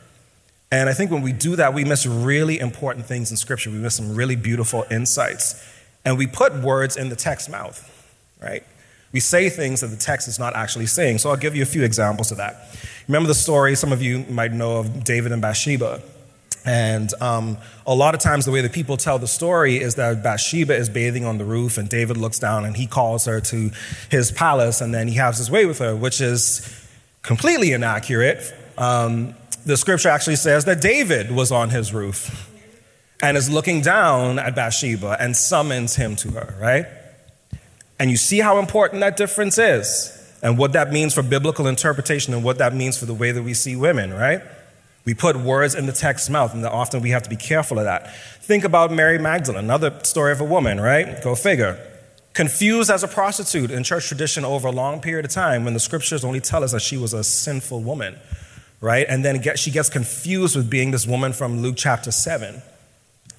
And 0.70 0.88
I 0.88 0.92
think 0.92 1.10
when 1.10 1.22
we 1.22 1.32
do 1.32 1.56
that, 1.56 1.74
we 1.74 1.84
miss 1.84 2.06
really 2.06 2.58
important 2.58 3.06
things 3.06 3.30
in 3.30 3.36
Scripture. 3.36 3.70
We 3.70 3.78
miss 3.78 3.96
some 3.96 4.14
really 4.14 4.36
beautiful 4.36 4.84
insights. 4.90 5.62
And 6.04 6.18
we 6.18 6.26
put 6.26 6.54
words 6.54 6.96
in 6.96 7.08
the 7.08 7.16
text 7.16 7.50
mouth, 7.50 7.78
right? 8.40 8.62
We 9.12 9.20
say 9.20 9.48
things 9.48 9.80
that 9.80 9.88
the 9.88 9.96
text 9.96 10.28
is 10.28 10.38
not 10.38 10.54
actually 10.54 10.86
saying. 10.86 11.18
So 11.18 11.30
I'll 11.30 11.36
give 11.36 11.56
you 11.56 11.62
a 11.62 11.66
few 11.66 11.82
examples 11.82 12.30
of 12.30 12.36
that. 12.38 12.76
Remember 13.08 13.28
the 13.28 13.34
story, 13.34 13.74
some 13.76 13.92
of 13.92 14.02
you 14.02 14.20
might 14.28 14.52
know 14.52 14.78
of 14.78 15.04
David 15.04 15.32
and 15.32 15.40
Bathsheba. 15.40 16.02
And 16.66 17.14
um, 17.22 17.58
a 17.86 17.94
lot 17.94 18.14
of 18.14 18.20
times, 18.20 18.44
the 18.44 18.50
way 18.50 18.60
that 18.60 18.72
people 18.72 18.96
tell 18.96 19.18
the 19.18 19.28
story 19.28 19.76
is 19.76 19.94
that 19.94 20.22
Bathsheba 20.22 20.74
is 20.74 20.88
bathing 20.88 21.24
on 21.24 21.38
the 21.38 21.44
roof, 21.44 21.78
and 21.78 21.88
David 21.88 22.16
looks 22.16 22.40
down 22.40 22.64
and 22.64 22.76
he 22.76 22.86
calls 22.86 23.24
her 23.26 23.40
to 23.40 23.70
his 24.10 24.32
palace, 24.32 24.80
and 24.80 24.92
then 24.92 25.06
he 25.06 25.14
has 25.14 25.38
his 25.38 25.50
way 25.50 25.64
with 25.64 25.78
her, 25.78 25.94
which 25.94 26.20
is 26.20 26.68
completely 27.22 27.72
inaccurate. 27.72 28.52
Um, 28.76 29.34
the 29.64 29.76
scripture 29.76 30.08
actually 30.08 30.36
says 30.36 30.64
that 30.64 30.80
David 30.80 31.30
was 31.30 31.52
on 31.52 31.70
his 31.70 31.94
roof 31.94 32.50
and 33.22 33.36
is 33.36 33.48
looking 33.48 33.80
down 33.80 34.38
at 34.38 34.54
Bathsheba 34.54 35.16
and 35.18 35.36
summons 35.36 35.96
him 35.96 36.16
to 36.16 36.30
her, 36.32 36.54
right? 36.60 36.86
And 37.98 38.10
you 38.10 38.16
see 38.16 38.40
how 38.40 38.58
important 38.58 39.00
that 39.00 39.16
difference 39.16 39.56
is 39.58 40.12
and 40.42 40.58
what 40.58 40.72
that 40.72 40.92
means 40.92 41.14
for 41.14 41.22
biblical 41.22 41.66
interpretation 41.66 42.34
and 42.34 42.44
what 42.44 42.58
that 42.58 42.74
means 42.74 42.98
for 42.98 43.06
the 43.06 43.14
way 43.14 43.32
that 43.32 43.42
we 43.42 43.54
see 43.54 43.74
women, 43.74 44.12
right? 44.12 44.42
We 45.06 45.14
put 45.14 45.36
words 45.36 45.76
in 45.76 45.86
the 45.86 45.92
text's 45.92 46.28
mouth, 46.28 46.52
and 46.52 46.66
often 46.66 47.00
we 47.00 47.10
have 47.10 47.22
to 47.22 47.30
be 47.30 47.36
careful 47.36 47.78
of 47.78 47.84
that. 47.84 48.14
Think 48.42 48.64
about 48.64 48.90
Mary 48.90 49.18
Magdalene, 49.18 49.64
another 49.64 49.98
story 50.02 50.32
of 50.32 50.40
a 50.40 50.44
woman, 50.44 50.80
right? 50.80 51.22
Go 51.22 51.36
figure. 51.36 51.78
Confused 52.34 52.90
as 52.90 53.04
a 53.04 53.08
prostitute 53.08 53.70
in 53.70 53.84
church 53.84 54.08
tradition 54.08 54.44
over 54.44 54.66
a 54.66 54.72
long 54.72 55.00
period 55.00 55.24
of 55.24 55.30
time 55.30 55.64
when 55.64 55.74
the 55.74 55.80
scriptures 55.80 56.24
only 56.24 56.40
tell 56.40 56.64
us 56.64 56.72
that 56.72 56.82
she 56.82 56.96
was 56.96 57.14
a 57.14 57.22
sinful 57.22 57.82
woman, 57.82 58.18
right? 58.80 59.06
And 59.08 59.24
then 59.24 59.40
she 59.56 59.70
gets 59.70 59.88
confused 59.88 60.56
with 60.56 60.68
being 60.68 60.90
this 60.90 61.06
woman 61.06 61.32
from 61.32 61.62
Luke 61.62 61.76
chapter 61.78 62.10
7. 62.10 62.60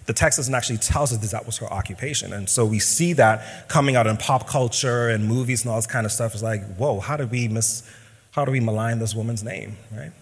The 0.06 0.14
text 0.14 0.38
doesn't 0.38 0.56
actually 0.56 0.78
tell 0.78 1.04
us 1.04 1.12
that 1.12 1.22
that 1.32 1.46
was 1.46 1.58
her 1.58 1.68
occupation. 1.68 2.32
And 2.32 2.50
so 2.50 2.66
we 2.66 2.80
see 2.80 3.12
that 3.14 3.68
coming 3.68 3.98
out 3.98 4.08
in 4.08 4.16
pop 4.16 4.48
culture 4.48 5.10
and 5.10 5.28
movies 5.28 5.64
and 5.64 5.70
all 5.70 5.78
this 5.78 5.86
kind 5.86 6.06
of 6.06 6.14
stuff. 6.14 6.34
It's 6.34 6.42
like, 6.42 6.64
whoa, 6.78 7.02
how 7.02 7.18
do 7.18 7.28
we 7.28 7.50
miss, 7.50 7.84
how 8.32 8.46
do 8.46 8.54
we 8.54 8.62
malign 8.62 9.00
this 9.00 9.14
woman's 9.14 9.44
name, 9.44 9.76
right? 9.94 10.14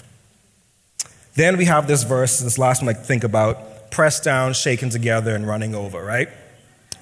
Then 1.36 1.58
we 1.58 1.66
have 1.66 1.88
this 1.88 2.04
verse, 2.04 2.40
this 2.40 2.58
last 2.58 2.82
one 2.82 2.90
I 2.90 2.98
think 2.98 3.24
about 3.24 3.92
pressed 3.92 4.24
down, 4.24 4.54
shaken 4.54 4.90
together, 4.90 5.36
and 5.36 5.48
running 5.48 5.76
over, 5.76 6.04
right? 6.04 6.30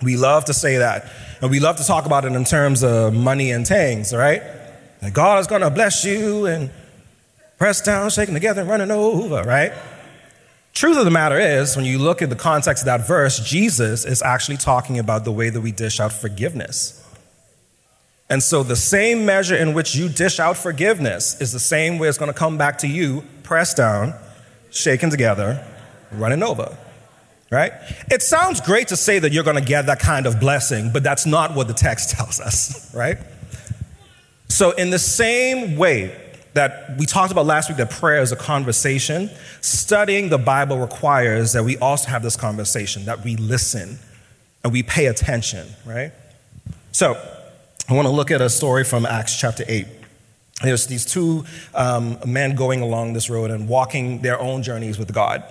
We 0.02 0.18
love 0.18 0.46
to 0.46 0.54
say 0.54 0.78
that. 0.78 1.08
And 1.42 1.50
we 1.50 1.60
love 1.60 1.78
to 1.78 1.86
talk 1.86 2.06
about 2.06 2.26
it 2.26 2.34
in 2.34 2.44
terms 2.44 2.84
of 2.84 3.14
money 3.14 3.52
and 3.52 3.66
things, 3.66 4.14
right? 4.14 4.42
God 5.12 5.40
is 5.40 5.48
going 5.48 5.62
to 5.62 5.70
bless 5.70 6.04
you 6.04 6.46
and 6.46 6.72
pressed 7.58 7.86
down, 7.86 8.10
shaken 8.10 8.34
together, 8.34 8.62
and 8.62 8.70
running 8.70 8.92
over, 8.92 9.44
right? 9.44 9.74
Truth 10.74 10.98
of 10.98 11.06
the 11.06 11.12
matter 11.12 11.40
is, 11.40 11.76
when 11.76 11.86
you 11.86 12.00
look 12.00 12.22
at 12.22 12.30
the 12.30 12.36
context 12.36 12.84
of 12.84 12.86
that 12.86 13.06
verse, 13.08 13.40
Jesus 13.40 14.06
is 14.06 14.22
actually 14.22 14.58
talking 14.58 14.98
about 14.98 15.24
the 15.24 15.32
way 15.32 15.50
that 15.50 15.62
we 15.62 15.72
dish 15.72 16.00
out 16.00 16.12
forgiveness. 16.12 17.03
And 18.34 18.42
so 18.42 18.64
the 18.64 18.76
same 18.76 19.28
measure 19.28 19.56
in 19.56 19.76
which 19.76 19.94
you 19.94 20.10
dish 20.10 20.40
out 20.40 20.58
forgiveness 20.58 21.40
is 21.40 21.52
the 21.52 21.60
same 21.60 22.00
way 22.00 22.08
it's 22.08 22.18
going 22.18 22.34
to 22.34 22.38
come 22.38 22.58
back 22.58 22.80
to 22.80 22.88
you, 22.88 23.24
pressed 23.44 23.78
down, 23.78 24.16
shaken 24.72 25.12
together, 25.12 25.64
running 26.12 26.42
over. 26.42 26.76
Right? 27.52 27.74
It 28.10 28.24
sounds 28.24 28.60
great 28.60 28.88
to 28.88 28.96
say 28.96 29.20
that 29.20 29.34
you're 29.34 29.44
going 29.44 29.58
to 29.58 29.64
get 29.64 29.86
that 29.86 30.00
kind 30.00 30.26
of 30.26 30.40
blessing, 30.40 30.90
but 30.92 31.04
that's 31.04 31.28
not 31.28 31.54
what 31.54 31.68
the 31.68 31.76
text 31.76 32.10
tells 32.18 32.40
us, 32.40 32.92
right? 32.96 33.20
So, 34.48 34.72
in 34.72 34.90
the 34.90 34.98
same 34.98 35.78
way 35.78 36.20
that 36.54 36.98
we 36.98 37.06
talked 37.06 37.32
about 37.32 37.46
last 37.46 37.70
week 37.70 37.78
that 37.78 37.92
prayer 37.92 38.24
is 38.24 38.32
a 38.32 38.36
conversation, 38.36 39.30
studying 39.62 40.30
the 40.30 40.40
Bible 40.40 40.80
requires 40.80 41.52
that 41.52 41.64
we 41.64 41.78
also 41.78 42.10
have 42.10 42.24
this 42.24 42.36
conversation, 42.36 43.06
that 43.06 43.24
we 43.24 43.36
listen 43.36 44.00
and 44.64 44.74
we 44.74 44.82
pay 44.82 45.06
attention, 45.06 45.68
right? 45.86 46.12
So, 46.94 47.16
I 47.90 47.94
want 47.94 48.08
to 48.08 48.14
look 48.14 48.32
at 48.32 48.40
a 48.40 48.50
story 48.50 48.86
from 48.86 49.06
Acts 49.06 49.38
chapter 49.38 49.66
8. 49.68 49.86
There's 50.62 50.88
these 50.88 51.06
two 51.06 51.44
um, 51.76 52.18
men 52.26 52.56
going 52.56 52.82
along 52.82 53.14
this 53.14 53.30
road 53.30 53.52
and 53.52 53.68
walking 53.68 54.22
their 54.22 54.40
own 54.40 54.64
journeys 54.64 54.98
with 54.98 55.14
God. 55.14 55.44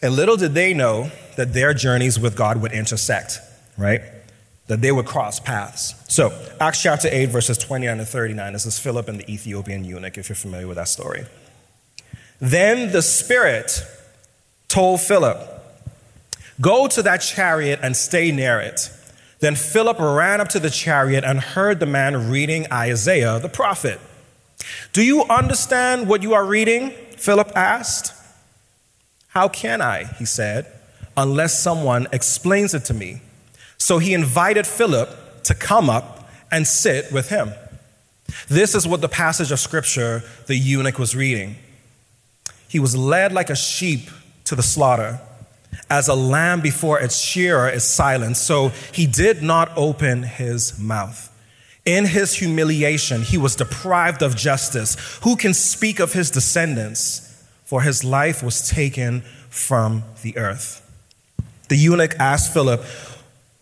And 0.00 0.14
little 0.14 0.38
did 0.38 0.54
they 0.54 0.72
know 0.72 1.10
that 1.36 1.52
their 1.52 1.74
journeys 1.74 2.18
with 2.18 2.34
God 2.34 2.62
would 2.62 2.72
intersect, 2.72 3.40
right? 3.76 4.00
That 4.68 4.80
they 4.80 4.90
would 4.90 5.04
cross 5.04 5.38
paths. 5.38 5.94
So, 6.08 6.32
Acts 6.58 6.82
chapter 6.82 7.08
8, 7.10 7.26
verses 7.26 7.58
29 7.58 7.98
to 7.98 8.04
39. 8.06 8.52
This 8.54 8.64
is 8.64 8.78
Philip 8.78 9.08
and 9.08 9.20
the 9.20 9.30
Ethiopian 9.30 9.84
eunuch, 9.84 10.16
if 10.16 10.30
you're 10.30 10.36
familiar 10.36 10.66
with 10.66 10.78
that 10.78 10.88
story. 10.88 11.26
Then 12.40 12.92
the 12.92 13.02
Spirit 13.02 13.84
told 14.68 15.02
Philip, 15.02 15.38
Go 16.58 16.88
to 16.88 17.02
that 17.02 17.18
chariot 17.18 17.80
and 17.82 17.94
stay 17.94 18.32
near 18.32 18.60
it. 18.60 18.90
Then 19.40 19.54
Philip 19.56 19.98
ran 19.98 20.40
up 20.40 20.48
to 20.50 20.60
the 20.60 20.70
chariot 20.70 21.24
and 21.24 21.40
heard 21.40 21.80
the 21.80 21.86
man 21.86 22.30
reading 22.30 22.66
Isaiah 22.70 23.38
the 23.38 23.48
prophet. 23.48 23.98
Do 24.92 25.02
you 25.02 25.24
understand 25.24 26.08
what 26.08 26.22
you 26.22 26.34
are 26.34 26.44
reading? 26.44 26.90
Philip 27.16 27.50
asked. 27.56 28.14
How 29.28 29.48
can 29.48 29.80
I, 29.80 30.04
he 30.04 30.24
said, 30.24 30.66
unless 31.16 31.58
someone 31.58 32.06
explains 32.12 32.74
it 32.74 32.84
to 32.86 32.94
me? 32.94 33.22
So 33.78 33.98
he 33.98 34.12
invited 34.12 34.66
Philip 34.66 35.42
to 35.44 35.54
come 35.54 35.88
up 35.88 36.28
and 36.52 36.66
sit 36.66 37.10
with 37.10 37.30
him. 37.30 37.52
This 38.48 38.74
is 38.74 38.86
what 38.86 39.00
the 39.00 39.08
passage 39.08 39.50
of 39.50 39.58
scripture 39.58 40.22
the 40.46 40.56
eunuch 40.56 40.98
was 40.98 41.16
reading. 41.16 41.56
He 42.68 42.78
was 42.78 42.94
led 42.94 43.32
like 43.32 43.50
a 43.50 43.56
sheep 43.56 44.10
to 44.44 44.54
the 44.54 44.62
slaughter 44.62 45.20
as 45.88 46.08
a 46.08 46.14
lamb 46.14 46.60
before 46.60 47.00
its 47.00 47.18
shearer 47.18 47.68
is 47.68 47.84
silent, 47.84 48.36
so 48.36 48.68
he 48.92 49.06
did 49.06 49.42
not 49.42 49.70
open 49.76 50.22
his 50.22 50.78
mouth. 50.78 51.26
In 51.84 52.04
his 52.06 52.34
humiliation, 52.34 53.22
he 53.22 53.38
was 53.38 53.56
deprived 53.56 54.22
of 54.22 54.36
justice. 54.36 55.18
Who 55.22 55.36
can 55.36 55.54
speak 55.54 55.98
of 55.98 56.12
his 56.12 56.30
descendants? 56.30 57.26
For 57.64 57.82
his 57.82 58.04
life 58.04 58.42
was 58.42 58.68
taken 58.68 59.22
from 59.48 60.04
the 60.22 60.36
earth. 60.36 60.86
The 61.68 61.76
eunuch 61.76 62.14
asked 62.18 62.52
Philip, 62.52 62.84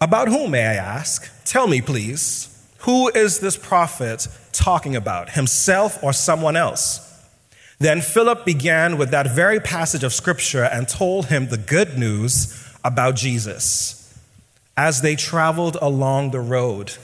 About 0.00 0.28
whom 0.28 0.50
may 0.50 0.66
I 0.66 0.74
ask? 0.74 1.30
Tell 1.44 1.66
me, 1.66 1.80
please. 1.80 2.54
Who 2.78 3.08
is 3.08 3.40
this 3.40 3.56
prophet 3.56 4.28
talking 4.52 4.96
about, 4.96 5.30
himself 5.30 6.02
or 6.02 6.12
someone 6.12 6.56
else? 6.56 7.07
Then 7.78 8.00
Philip 8.00 8.44
began 8.44 8.98
with 8.98 9.10
that 9.10 9.34
very 9.34 9.60
passage 9.60 10.02
of 10.02 10.12
scripture 10.12 10.64
and 10.64 10.88
told 10.88 11.26
him 11.26 11.48
the 11.48 11.58
good 11.58 11.96
news 11.96 12.68
about 12.84 13.14
Jesus. 13.14 14.18
As 14.76 15.00
they 15.00 15.14
traveled 15.14 15.76
along 15.80 16.32
the 16.32 16.40
road, 16.40 16.94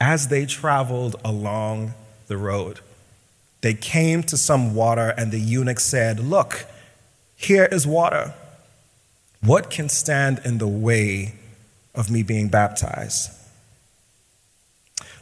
as 0.00 0.28
they 0.28 0.44
traveled 0.44 1.16
along 1.24 1.94
the 2.26 2.36
road, 2.36 2.80
they 3.60 3.74
came 3.74 4.22
to 4.24 4.36
some 4.36 4.74
water, 4.74 5.14
and 5.16 5.32
the 5.32 5.40
eunuch 5.40 5.80
said, 5.80 6.20
Look, 6.20 6.66
here 7.36 7.66
is 7.66 7.86
water. 7.86 8.34
What 9.40 9.70
can 9.70 9.88
stand 9.88 10.40
in 10.44 10.58
the 10.58 10.68
way 10.68 11.34
of 11.94 12.10
me 12.10 12.22
being 12.22 12.48
baptized? 12.48 13.30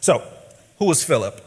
So, 0.00 0.22
who 0.78 0.86
was 0.86 1.04
Philip? 1.04 1.40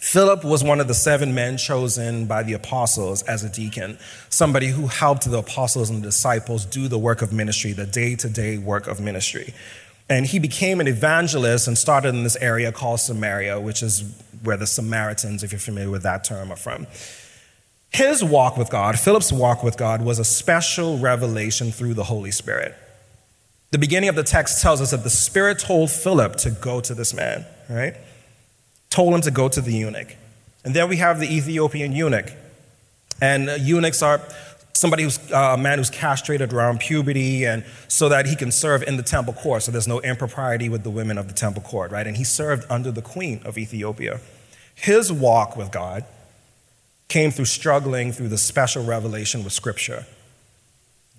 Philip 0.00 0.44
was 0.44 0.64
one 0.64 0.80
of 0.80 0.88
the 0.88 0.94
seven 0.94 1.34
men 1.34 1.58
chosen 1.58 2.24
by 2.24 2.42
the 2.42 2.54
apostles 2.54 3.22
as 3.24 3.44
a 3.44 3.50
deacon, 3.50 3.98
somebody 4.30 4.68
who 4.68 4.86
helped 4.86 5.30
the 5.30 5.36
apostles 5.36 5.90
and 5.90 6.00
the 6.02 6.06
disciples 6.06 6.64
do 6.64 6.88
the 6.88 6.98
work 6.98 7.20
of 7.20 7.34
ministry, 7.34 7.72
the 7.72 7.84
day 7.84 8.16
to 8.16 8.30
day 8.30 8.56
work 8.56 8.86
of 8.86 8.98
ministry. 8.98 9.52
And 10.08 10.24
he 10.24 10.38
became 10.38 10.80
an 10.80 10.88
evangelist 10.88 11.68
and 11.68 11.76
started 11.76 12.14
in 12.14 12.24
this 12.24 12.36
area 12.36 12.72
called 12.72 13.00
Samaria, 13.00 13.60
which 13.60 13.82
is 13.82 14.02
where 14.42 14.56
the 14.56 14.66
Samaritans, 14.66 15.44
if 15.44 15.52
you're 15.52 15.58
familiar 15.58 15.90
with 15.90 16.02
that 16.02 16.24
term, 16.24 16.50
are 16.50 16.56
from. 16.56 16.86
His 17.92 18.24
walk 18.24 18.56
with 18.56 18.70
God, 18.70 18.98
Philip's 18.98 19.30
walk 19.30 19.62
with 19.62 19.76
God, 19.76 20.00
was 20.00 20.18
a 20.18 20.24
special 20.24 20.98
revelation 20.98 21.72
through 21.72 21.92
the 21.92 22.04
Holy 22.04 22.30
Spirit. 22.30 22.74
The 23.70 23.78
beginning 23.78 24.08
of 24.08 24.16
the 24.16 24.24
text 24.24 24.62
tells 24.62 24.80
us 24.80 24.92
that 24.92 25.04
the 25.04 25.10
Spirit 25.10 25.58
told 25.58 25.90
Philip 25.90 26.36
to 26.36 26.50
go 26.50 26.80
to 26.80 26.94
this 26.94 27.12
man, 27.12 27.44
right? 27.68 27.94
Told 28.90 29.14
him 29.14 29.20
to 29.22 29.30
go 29.30 29.48
to 29.48 29.60
the 29.60 29.72
eunuch. 29.72 30.16
And 30.64 30.74
then 30.74 30.88
we 30.88 30.96
have 30.96 31.18
the 31.20 31.34
Ethiopian 31.34 31.92
eunuch. 31.92 32.32
And 33.20 33.48
uh, 33.48 33.54
eunuchs 33.54 34.02
are 34.02 34.20
somebody 34.72 35.02
who's 35.02 35.18
uh, 35.30 35.54
a 35.54 35.58
man 35.58 35.78
who's 35.78 35.90
castrated 35.90 36.52
around 36.52 36.80
puberty 36.80 37.44
and 37.44 37.64
so 37.88 38.08
that 38.08 38.26
he 38.26 38.34
can 38.34 38.50
serve 38.50 38.82
in 38.82 38.96
the 38.96 39.02
temple 39.02 39.34
court. 39.34 39.62
So 39.62 39.72
there's 39.72 39.88
no 39.88 40.00
impropriety 40.00 40.68
with 40.68 40.82
the 40.82 40.90
women 40.90 41.18
of 41.18 41.28
the 41.28 41.34
temple 41.34 41.62
court 41.62 41.90
right? 41.90 42.06
And 42.06 42.16
he 42.16 42.24
served 42.24 42.66
under 42.70 42.90
the 42.90 43.02
queen 43.02 43.40
of 43.44 43.58
ethiopia. 43.58 44.20
His 44.74 45.12
walk 45.12 45.56
with 45.56 45.70
god 45.70 46.04
came 47.08 47.30
through 47.30 47.46
struggling 47.46 48.12
through 48.12 48.28
the 48.28 48.38
special 48.38 48.84
revelation 48.84 49.44
with 49.44 49.52
scripture 49.52 50.06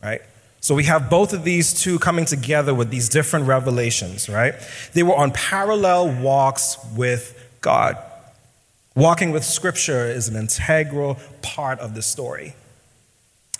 right? 0.03 0.21
So 0.61 0.73
we 0.73 0.85
have 0.85 1.09
both 1.09 1.33
of 1.33 1.43
these 1.43 1.73
two 1.73 1.99
coming 1.99 2.25
together 2.25 2.73
with 2.73 2.89
these 2.89 3.09
different 3.09 3.47
revelations 3.47 4.27
right? 4.27 4.55
They 4.93 5.03
were 5.03 5.15
on 5.15 5.31
parallel 5.31 6.09
walks 6.21 6.77
with 6.95 7.37
God. 7.61 7.97
Walking 8.95 9.31
with 9.31 9.45
Scripture 9.45 10.05
is 10.05 10.27
an 10.27 10.35
integral 10.35 11.17
part 11.41 11.79
of 11.79 11.95
the 11.95 12.01
story. 12.01 12.55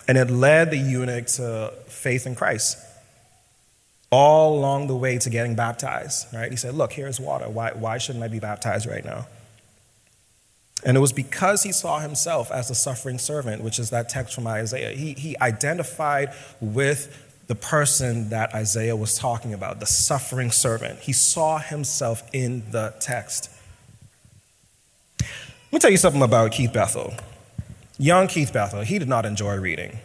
And 0.06 0.18
it 0.18 0.30
led 0.30 0.70
the 0.70 0.76
eunuch 0.76 1.26
to 1.28 1.72
faith 1.86 2.26
in 2.26 2.34
Christ. 2.34 2.76
All 4.10 4.58
along 4.58 4.88
the 4.88 4.96
way 4.96 5.16
to 5.18 5.30
getting 5.30 5.54
baptized, 5.54 6.26
right? 6.34 6.50
He 6.50 6.56
said, 6.56 6.74
Look, 6.74 6.92
here's 6.92 7.18
water. 7.18 7.48
Why, 7.48 7.70
why 7.70 7.96
shouldn't 7.96 8.22
I 8.22 8.28
be 8.28 8.40
baptized 8.40 8.86
right 8.86 9.04
now? 9.04 9.26
And 10.84 10.96
it 10.96 11.00
was 11.00 11.12
because 11.12 11.62
he 11.62 11.72
saw 11.72 12.00
himself 12.00 12.50
as 12.50 12.68
a 12.68 12.74
suffering 12.74 13.18
servant, 13.18 13.62
which 13.62 13.78
is 13.78 13.90
that 13.90 14.08
text 14.08 14.34
from 14.34 14.46
Isaiah. 14.46 14.90
He, 14.90 15.14
he 15.14 15.38
identified 15.40 16.34
with 16.60 17.28
the 17.46 17.54
person 17.54 18.30
that 18.30 18.54
Isaiah 18.54 18.96
was 18.96 19.16
talking 19.16 19.54
about, 19.54 19.80
the 19.80 19.86
suffering 19.86 20.50
servant. 20.50 21.00
He 21.00 21.12
saw 21.12 21.58
himself 21.58 22.28
in 22.32 22.70
the 22.70 22.94
text. 22.98 23.48
Let 25.72 25.76
me 25.76 25.80
tell 25.80 25.90
you 25.90 25.96
something 25.96 26.20
about 26.20 26.52
Keith 26.52 26.70
Bethell. 26.70 27.18
Young 27.96 28.26
Keith 28.26 28.52
Bethell, 28.52 28.84
he 28.84 28.98
did 28.98 29.08
not 29.08 29.24
enjoy 29.24 29.56
reading. 29.56 30.00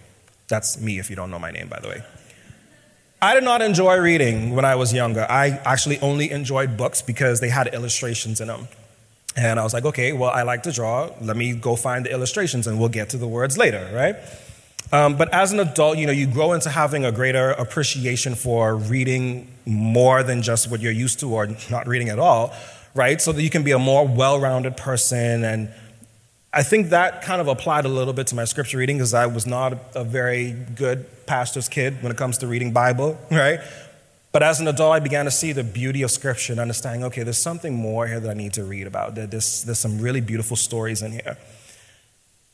That's 0.48 0.80
me 0.80 0.98
if 0.98 1.10
you 1.10 1.18
don't 1.18 1.30
know 1.30 1.40
my 1.40 1.52
name, 1.52 1.68
by 1.68 1.82
the 1.82 1.90
way. 1.90 2.04
I 3.22 3.34
did 3.34 3.44
not 3.44 3.62
enjoy 3.62 3.98
reading 3.98 4.56
when 4.56 4.64
I 4.64 4.76
was 4.76 4.94
younger. 4.94 5.28
I 5.30 5.60
actually 5.66 6.00
only 6.00 6.32
enjoyed 6.32 6.78
books 6.78 7.02
because 7.02 7.42
they 7.42 7.50
had 7.50 7.68
illustrations 7.74 8.40
in 8.40 8.48
them. 8.48 8.70
And 9.36 9.60
I 9.60 9.64
was 9.64 9.74
like, 9.74 9.84
okay, 9.84 10.14
well, 10.14 10.30
I 10.30 10.44
like 10.44 10.64
to 10.64 10.72
draw. 10.72 11.10
Let 11.20 11.36
me 11.36 11.52
go 11.52 11.76
find 11.76 12.06
the 12.06 12.14
illustrations 12.14 12.66
and 12.66 12.80
we'll 12.80 12.88
get 12.88 13.10
to 13.10 13.18
the 13.18 13.28
words 13.28 13.58
later, 13.58 13.92
right? 13.94 14.16
Um, 14.94 15.18
but 15.18 15.34
as 15.34 15.52
an 15.52 15.60
adult, 15.60 15.98
you 15.98 16.06
know, 16.06 16.14
you 16.14 16.28
grow 16.28 16.54
into 16.54 16.70
having 16.70 17.04
a 17.04 17.12
greater 17.12 17.50
appreciation 17.50 18.36
for 18.36 18.78
reading 18.78 19.50
more 19.66 20.24
than 20.24 20.42
just 20.44 20.72
what 20.72 20.80
you're 20.80 20.94
used 20.94 21.20
to 21.20 21.34
or 21.34 21.50
not 21.70 21.88
reading 21.88 22.08
at 22.08 22.20
all 22.20 22.56
right? 22.98 23.22
So 23.22 23.32
that 23.32 23.42
you 23.42 23.50
can 23.50 23.64
be 23.64 23.72
a 23.72 23.80
more 23.80 24.06
well 24.06 24.40
rounded 24.40 24.76
person. 24.76 25.44
And 25.44 25.72
I 26.52 26.64
think 26.64 26.90
that 26.90 27.22
kind 27.22 27.40
of 27.40 27.48
applied 27.48 27.86
a 27.86 27.90
little 27.90 28.14
bit 28.14 28.28
to 28.28 28.36
my 28.36 28.46
scripture 28.46 28.80
reading 28.80 28.98
because 28.98 29.14
I 29.14 29.28
was 29.28 29.46
not 29.46 29.78
a 29.96 30.04
very 30.04 30.52
good 30.52 31.06
pastor's 31.28 31.70
kid 31.70 32.02
when 32.02 32.12
it 32.12 32.18
comes 32.18 32.40
to 32.40 32.48
reading 32.48 32.74
Bible, 32.74 33.18
right? 33.32 33.60
But 34.32 34.44
as 34.44 34.60
an 34.60 34.68
adult, 34.68 34.94
I 34.94 35.00
began 35.00 35.26
to 35.26 35.32
see 35.32 35.52
the 35.52 35.64
beauty 35.64 36.02
of 36.02 36.12
scripture 36.12 36.54
and 36.54 36.60
understanding, 36.60 37.04
okay, 37.06 37.24
there's 37.24 37.38
something 37.38 37.74
more 37.74 38.08
here 38.08 38.20
that 38.20 38.30
I 38.30 38.34
need 38.34 38.54
to 38.54 38.64
read 38.64 38.88
about. 38.88 39.16
There's, 39.16 39.64
there's 39.64 39.80
some 39.80 40.00
really 40.00 40.22
beautiful 40.22 40.56
stories 40.56 41.02
in 41.02 41.12
here. 41.12 41.38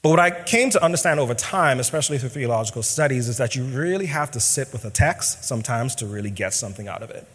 But 0.01 0.09
what 0.09 0.19
I 0.19 0.31
came 0.31 0.69
to 0.71 0.83
understand 0.83 1.19
over 1.19 1.33
time, 1.33 1.79
especially 1.79 2.17
through 2.17 2.29
theological 2.29 2.83
studies, 2.83 3.29
is 3.29 3.37
that 3.37 3.55
you 3.55 3.63
really 3.63 4.07
have 4.07 4.31
to 4.31 4.39
sit 4.39 4.71
with 4.73 4.83
a 4.83 4.89
text 4.89 5.45
sometimes 5.45 5.95
to 5.95 6.05
really 6.05 6.29
get 6.29 6.53
something 6.53 6.89
out 6.89 7.03
of 7.03 7.09
it. 7.09 7.25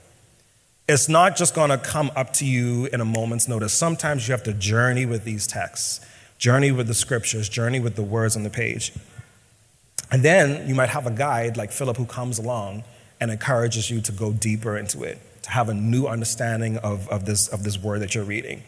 It's 0.88 1.06
not 1.06 1.36
just 1.36 1.54
going 1.54 1.68
to 1.68 1.76
come 1.76 2.10
up 2.16 2.32
to 2.34 2.46
you 2.46 2.86
in 2.86 3.02
a 3.02 3.04
moment's 3.04 3.46
notice. 3.46 3.74
Sometimes 3.74 4.26
you 4.26 4.32
have 4.32 4.42
to 4.44 4.54
journey 4.54 5.04
with 5.04 5.24
these 5.24 5.46
texts, 5.46 6.00
journey 6.38 6.72
with 6.72 6.86
the 6.86 6.94
scriptures, 6.94 7.46
journey 7.50 7.78
with 7.78 7.94
the 7.94 8.02
words 8.02 8.36
on 8.36 8.42
the 8.42 8.48
page. 8.48 8.94
And 10.10 10.22
then 10.22 10.66
you 10.66 10.74
might 10.74 10.88
have 10.88 11.06
a 11.06 11.10
guide 11.10 11.58
like 11.58 11.72
Philip 11.72 11.98
who 11.98 12.06
comes 12.06 12.38
along 12.38 12.84
and 13.20 13.30
encourages 13.30 13.90
you 13.90 14.00
to 14.00 14.12
go 14.12 14.32
deeper 14.32 14.78
into 14.78 15.02
it, 15.02 15.18
to 15.42 15.50
have 15.50 15.68
a 15.68 15.74
new 15.74 16.06
understanding 16.06 16.78
of, 16.78 17.06
of, 17.10 17.26
this, 17.26 17.48
of 17.48 17.64
this 17.64 17.76
word 17.76 18.00
that 18.00 18.14
you're 18.14 18.24
reading. 18.24 18.62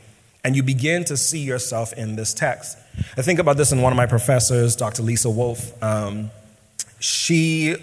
And 0.44 0.54
you 0.54 0.62
begin 0.62 1.04
to 1.04 1.16
see 1.16 1.38
yourself 1.38 1.94
in 1.94 2.16
this 2.16 2.34
text. 2.34 2.76
I 3.16 3.22
think 3.22 3.38
about 3.38 3.56
this 3.56 3.72
in 3.72 3.80
one 3.80 3.94
of 3.94 3.96
my 3.96 4.06
professors, 4.06 4.76
Dr. 4.76 5.02
Lisa 5.02 5.30
Wolf. 5.30 5.82
Um, 5.82 6.30
she 6.98 7.76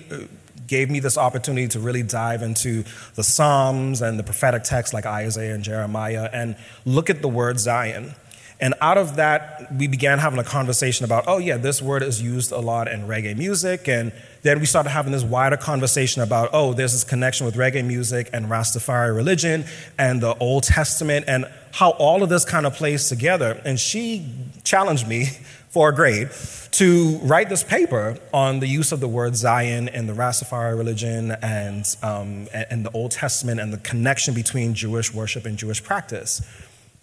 gave 0.68 0.90
me 0.90 1.00
this 1.00 1.18
opportunity 1.18 1.68
to 1.70 1.80
really 1.80 2.04
dive 2.04 2.44
into 2.44 2.84
the 3.16 3.24
Psalms 3.24 4.02
and 4.02 4.20
the 4.20 4.24
prophetic 4.24 4.64
texts 4.64 4.94
like 4.94 5.06
Isaiah 5.06 5.56
and 5.56 5.64
Jeremiah 5.64 6.30
and 6.32 6.56
look 6.86 7.10
at 7.10 7.22
the 7.22 7.30
word 7.30 7.60
Zion. 7.60 8.14
And 8.60 8.74
out 8.82 8.98
of 8.98 9.18
that, 9.18 9.72
we 9.72 9.88
began 9.88 10.18
having 10.18 10.40
a 10.40 10.44
conversation 10.44 11.06
about, 11.06 11.26
oh, 11.28 11.38
yeah, 11.38 11.58
this 11.58 11.82
word 11.82 12.02
is 12.02 12.22
used 12.22 12.52
a 12.52 12.58
lot 12.58 12.88
in 12.88 13.02
reggae 13.08 13.38
music. 13.38 13.88
And 13.88 14.12
then 14.48 14.62
we 14.62 14.66
started 14.66 14.90
having 14.90 15.12
this 15.12 15.24
wider 15.24 15.58
conversation 15.58 16.22
about, 16.22 16.50
oh, 16.54 16.72
there's 16.72 16.94
this 16.94 17.04
connection 17.04 17.46
with 17.46 17.56
reggae 17.56 17.86
music 17.86 18.30
and 18.32 18.46
Rastafari 18.46 19.14
religion 19.14 19.66
and 19.98 20.22
the 20.22 20.38
Old 20.38 20.64
Testament 20.64 21.26
and 21.28 21.46
how 21.74 21.90
all 21.92 22.24
of 22.24 22.30
this 22.30 22.46
kind 22.46 22.66
of 22.66 22.74
plays 22.74 23.10
together. 23.10 23.62
And 23.66 23.78
she 23.78 24.26
challenged 24.64 25.06
me 25.06 25.26
for 25.70 25.90
a 25.90 25.94
grade 25.94 26.30
to 26.72 27.18
write 27.24 27.50
this 27.50 27.62
paper 27.62 28.18
on 28.34 28.62
the 28.62 28.68
use 28.68 28.94
of 28.94 29.02
the 29.02 29.08
word 29.08 29.36
Zion 29.36 29.90
in 29.90 30.08
the 30.08 30.14
Rastafari 30.14 30.78
religion 30.78 31.32
and, 31.42 31.86
um, 32.02 32.48
and 32.54 32.86
the 32.86 32.92
Old 32.92 33.12
Testament 33.12 33.60
and 33.60 33.74
the 33.74 33.78
connection 33.80 34.34
between 34.34 34.74
Jewish 34.74 35.14
worship 35.14 35.46
and 35.46 35.58
Jewish 35.58 35.84
practice. 35.84 36.42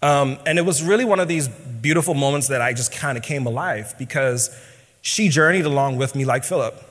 Um, 0.01 0.39
and 0.47 0.57
it 0.57 0.63
was 0.63 0.81
really 0.81 1.05
one 1.05 1.19
of 1.19 1.27
these 1.27 1.47
beautiful 1.47 2.15
moments 2.15 2.47
that 2.47 2.61
I 2.61 2.73
just 2.73 2.91
kind 2.91 3.17
of 3.17 3.23
came 3.23 3.45
alive 3.45 3.93
because 3.99 4.49
she 5.01 5.29
journeyed 5.29 5.65
along 5.65 5.97
with 5.97 6.15
me 6.15 6.25
like 6.25 6.43
Philip 6.43 6.83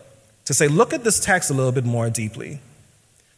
to 0.44 0.54
say, 0.54 0.68
look 0.68 0.92
at 0.92 1.04
this 1.04 1.20
text 1.20 1.50
a 1.50 1.54
little 1.54 1.72
bit 1.72 1.84
more 1.84 2.10
deeply. 2.10 2.60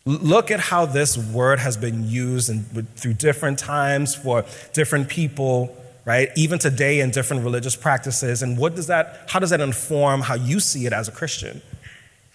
Look 0.05 0.51
at 0.51 0.61
how 0.61 0.87
this 0.87 1.19
word 1.19 1.59
has 1.59 1.77
been 1.77 2.09
used 2.09 2.49
in, 2.49 2.63
through 2.97 3.15
different 3.15 3.59
times 3.59 4.15
for 4.15 4.45
different 4.73 5.09
people, 5.09 5.77
right? 6.05 6.29
Even 6.37 6.59
today 6.59 7.01
in 7.01 7.11
different 7.11 7.43
religious 7.43 7.75
practices. 7.75 8.43
And 8.43 8.57
what 8.57 8.77
does 8.77 8.87
that, 8.87 9.23
how 9.29 9.41
does 9.41 9.51
that 9.51 9.61
inform 9.61 10.21
how 10.21 10.35
you 10.35 10.61
see 10.61 10.87
it 10.87 10.93
as 10.93 11.09
a 11.09 11.13
Christian, 11.13 11.61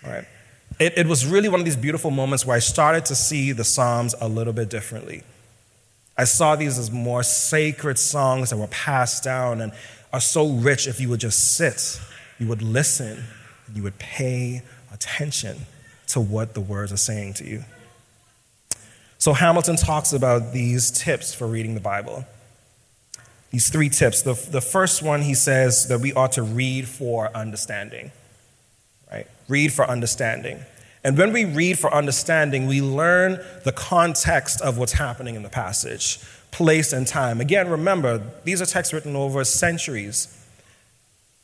right? 0.06 0.25
It, 0.80 0.98
it 0.98 1.08
was 1.08 1.25
really 1.25 1.48
one 1.48 1.60
of 1.60 1.66
these 1.66 1.78
beautiful 1.78 2.12
moments 2.12 2.46
where 2.46 2.56
I 2.56 2.60
started 2.60 3.06
to 3.06 3.16
see 3.16 3.51
the 3.51 3.63
Psalms 3.63 4.16
a 4.20 4.28
little 4.28 4.54
bit 4.54 4.70
differently. 4.70 5.24
I 6.18 6.25
saw 6.25 6.56
these 6.56 6.78
as 6.78 6.92
more 6.92 7.24
sacred 7.24 7.98
songs 7.98 8.50
that 8.50 8.58
were 8.58 8.68
passed 8.68 9.24
down 9.24 9.62
and 9.62 9.72
are 10.12 10.20
so 10.20 10.48
rich 10.50 10.88
if 10.88 11.00
you 11.00 11.08
would 11.10 11.22
just 11.22 11.56
sit, 11.56 12.01
you 12.38 12.48
would 12.48 12.62
listen, 12.62 13.24
you 13.75 13.84
would 13.84 14.00
pay 14.00 14.62
attention 14.92 15.66
to 16.08 16.20
what 16.20 16.54
the 16.54 16.62
words 16.62 16.92
are 16.92 16.98
saying 16.98 17.34
to 17.36 17.46
you. 17.46 17.63
So, 19.18 19.34
Hamilton 19.34 19.75
talks 19.75 20.13
about 20.13 20.51
these 20.51 20.90
tips 20.92 21.34
for 21.34 21.48
reading 21.48 21.75
the 21.75 21.80
Bible. 21.80 22.25
These 23.51 23.70
three 23.70 23.90
tips. 23.90 24.22
The, 24.22 24.34
the 24.50 24.62
first 24.62 25.04
one, 25.04 25.22
he 25.22 25.36
says 25.36 25.88
that 25.88 26.00
we 26.00 26.13
ought 26.13 26.32
to 26.34 26.44
read 26.44 26.88
for 26.88 27.30
understanding, 27.36 28.12
right? 29.12 29.28
Read 29.48 29.74
for 29.74 29.88
understanding. 29.88 30.60
And 31.04 31.18
when 31.18 31.34
we 31.34 31.46
read 31.46 31.78
for 31.78 31.94
understanding, 31.94 32.68
we 32.68 32.82
learn 32.82 33.40
the 33.63 33.72
context 33.72 34.62
of 34.62 34.78
what's 34.78 34.94
happening 34.94 35.36
in 35.36 35.44
the 35.44 35.50
passage, 35.50 36.20
place 36.51 36.94
and 36.94 37.06
time. 37.06 37.42
Again, 37.42 37.70
remember, 37.70 38.24
these 38.44 38.62
are 38.62 38.66
texts 38.66 38.94
written 38.94 39.16
over 39.16 39.44
centuries, 39.44 40.36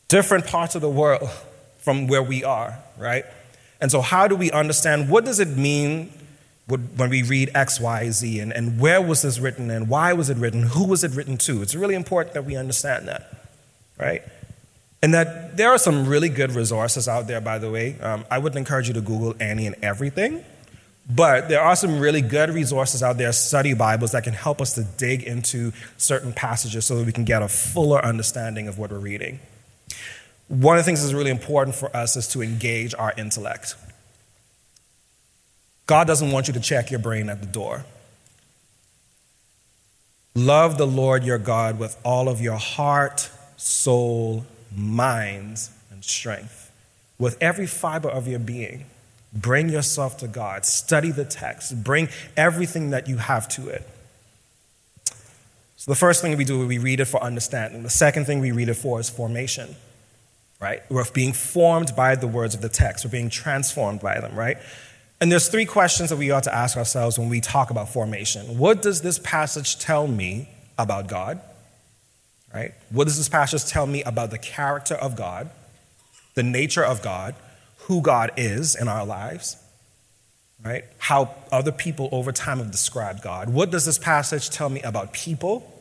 different 0.07 0.47
parts 0.47 0.75
of 0.75 0.81
the 0.81 0.89
world 0.89 1.29
from 1.87 2.05
where 2.05 2.21
we 2.21 2.43
are, 2.43 2.77
right? 2.97 3.23
And 3.79 3.89
so, 3.89 4.01
how 4.01 4.27
do 4.27 4.35
we 4.35 4.51
understand 4.51 5.09
what 5.09 5.23
does 5.23 5.39
it 5.39 5.55
mean 5.55 6.11
when 6.67 7.09
we 7.09 7.23
read 7.23 7.49
X, 7.55 7.79
Y, 7.79 8.09
Z, 8.09 8.41
and, 8.41 8.51
and 8.51 8.77
where 8.77 9.01
was 9.01 9.21
this 9.21 9.39
written, 9.39 9.71
and 9.71 9.87
why 9.87 10.11
was 10.11 10.29
it 10.29 10.35
written, 10.35 10.63
who 10.63 10.85
was 10.85 11.05
it 11.05 11.11
written 11.11 11.37
to? 11.37 11.61
It's 11.61 11.75
really 11.75 11.95
important 11.95 12.33
that 12.33 12.43
we 12.43 12.57
understand 12.57 13.07
that, 13.07 13.33
right? 13.97 14.21
And 15.01 15.13
that 15.13 15.55
there 15.55 15.69
are 15.69 15.77
some 15.77 16.05
really 16.09 16.27
good 16.27 16.51
resources 16.51 17.07
out 17.07 17.27
there, 17.27 17.39
by 17.39 17.57
the 17.57 17.71
way. 17.71 17.97
Um, 18.01 18.25
I 18.29 18.37
wouldn't 18.37 18.57
encourage 18.57 18.89
you 18.89 18.93
to 18.95 18.99
Google 18.99 19.33
any 19.39 19.65
and 19.65 19.77
everything, 19.81 20.43
but 21.09 21.47
there 21.47 21.61
are 21.61 21.77
some 21.77 22.01
really 22.01 22.21
good 22.21 22.49
resources 22.49 23.01
out 23.01 23.17
there, 23.17 23.31
study 23.31 23.73
Bibles, 23.73 24.11
that 24.11 24.25
can 24.25 24.33
help 24.33 24.59
us 24.59 24.73
to 24.73 24.83
dig 24.83 25.23
into 25.23 25.71
certain 25.95 26.33
passages 26.33 26.83
so 26.83 26.97
that 26.97 27.05
we 27.05 27.13
can 27.13 27.23
get 27.23 27.41
a 27.41 27.47
fuller 27.47 28.03
understanding 28.03 28.67
of 28.67 28.77
what 28.77 28.91
we're 28.91 28.99
reading. 28.99 29.39
One 30.47 30.77
of 30.77 30.83
the 30.83 30.85
things 30.85 31.01
that's 31.01 31.13
really 31.13 31.31
important 31.31 31.75
for 31.75 31.95
us 31.95 32.15
is 32.15 32.27
to 32.29 32.41
engage 32.41 32.95
our 32.95 33.13
intellect. 33.17 33.75
God 35.87 36.07
doesn't 36.07 36.31
want 36.31 36.47
you 36.47 36.53
to 36.53 36.59
check 36.59 36.89
your 36.89 36.99
brain 36.99 37.29
at 37.29 37.41
the 37.41 37.47
door. 37.47 37.85
Love 40.35 40.77
the 40.77 40.87
Lord 40.87 41.23
your 41.23 41.37
God 41.37 41.79
with 41.79 41.97
all 42.05 42.29
of 42.29 42.39
your 42.39 42.57
heart, 42.57 43.29
soul, 43.57 44.45
mind, 44.75 45.67
and 45.91 46.03
strength. 46.03 46.71
With 47.17 47.37
every 47.41 47.67
fiber 47.67 48.07
of 48.07 48.27
your 48.27 48.39
being, 48.39 48.85
bring 49.33 49.69
yourself 49.69 50.17
to 50.19 50.27
God. 50.27 50.63
Study 50.63 51.11
the 51.11 51.25
text. 51.25 51.83
Bring 51.83 52.07
everything 52.37 52.91
that 52.91 53.09
you 53.09 53.17
have 53.17 53.49
to 53.49 53.67
it. 53.69 53.87
So, 55.75 55.91
the 55.91 55.95
first 55.95 56.21
thing 56.21 56.37
we 56.37 56.43
do, 56.43 56.61
is 56.61 56.67
we 56.67 56.77
read 56.77 56.99
it 56.99 57.05
for 57.05 57.21
understanding. 57.23 57.83
The 57.83 57.89
second 57.89 58.25
thing 58.25 58.39
we 58.39 58.51
read 58.51 58.69
it 58.69 58.75
for 58.75 58.99
is 58.99 59.09
formation 59.09 59.75
right? 60.59 60.81
We're 60.89 61.09
being 61.11 61.33
formed 61.33 61.95
by 61.95 62.15
the 62.15 62.27
words 62.27 62.55
of 62.55 62.61
the 62.61 62.69
text, 62.69 63.05
we're 63.05 63.11
being 63.11 63.29
transformed 63.29 64.01
by 64.01 64.19
them, 64.19 64.35
right? 64.35 64.57
And 65.19 65.31
there's 65.31 65.47
three 65.47 65.65
questions 65.65 66.09
that 66.11 66.17
we 66.17 66.29
ought 66.29 66.43
to 66.43 66.53
ask 66.53 66.77
ourselves 66.77 67.17
when 67.17 67.29
we 67.29 67.41
talk 67.41 67.71
about 67.71 67.89
formation. 67.89 68.57
What 68.57 68.81
does 68.81 69.01
this 69.01 69.17
passage 69.19 69.79
tell 69.79 70.07
me 70.07 70.49
about 70.77 71.07
God? 71.07 71.41
Right? 72.53 72.73
What 72.91 73.05
does 73.05 73.17
this 73.17 73.27
passage 73.27 73.65
tell 73.65 73.87
me 73.87 74.03
about 74.03 74.31
the 74.31 74.37
character 74.37 74.95
of 74.95 75.15
God, 75.15 75.49
the 76.35 76.43
nature 76.43 76.83
of 76.83 77.01
God, 77.01 77.35
who 77.79 78.01
God 78.01 78.31
is 78.37 78.75
in 78.75 78.87
our 78.87 79.05
lives? 79.05 79.57
Right? 80.63 80.85
How 80.97 81.35
other 81.51 81.71
people 81.71 82.09
over 82.11 82.31
time 82.31 82.59
have 82.59 82.71
described 82.71 83.21
God. 83.21 83.49
What 83.49 83.69
does 83.71 83.85
this 83.85 83.97
passage 83.97 84.49
tell 84.49 84.69
me 84.69 84.81
about 84.81 85.13
people? 85.13 85.76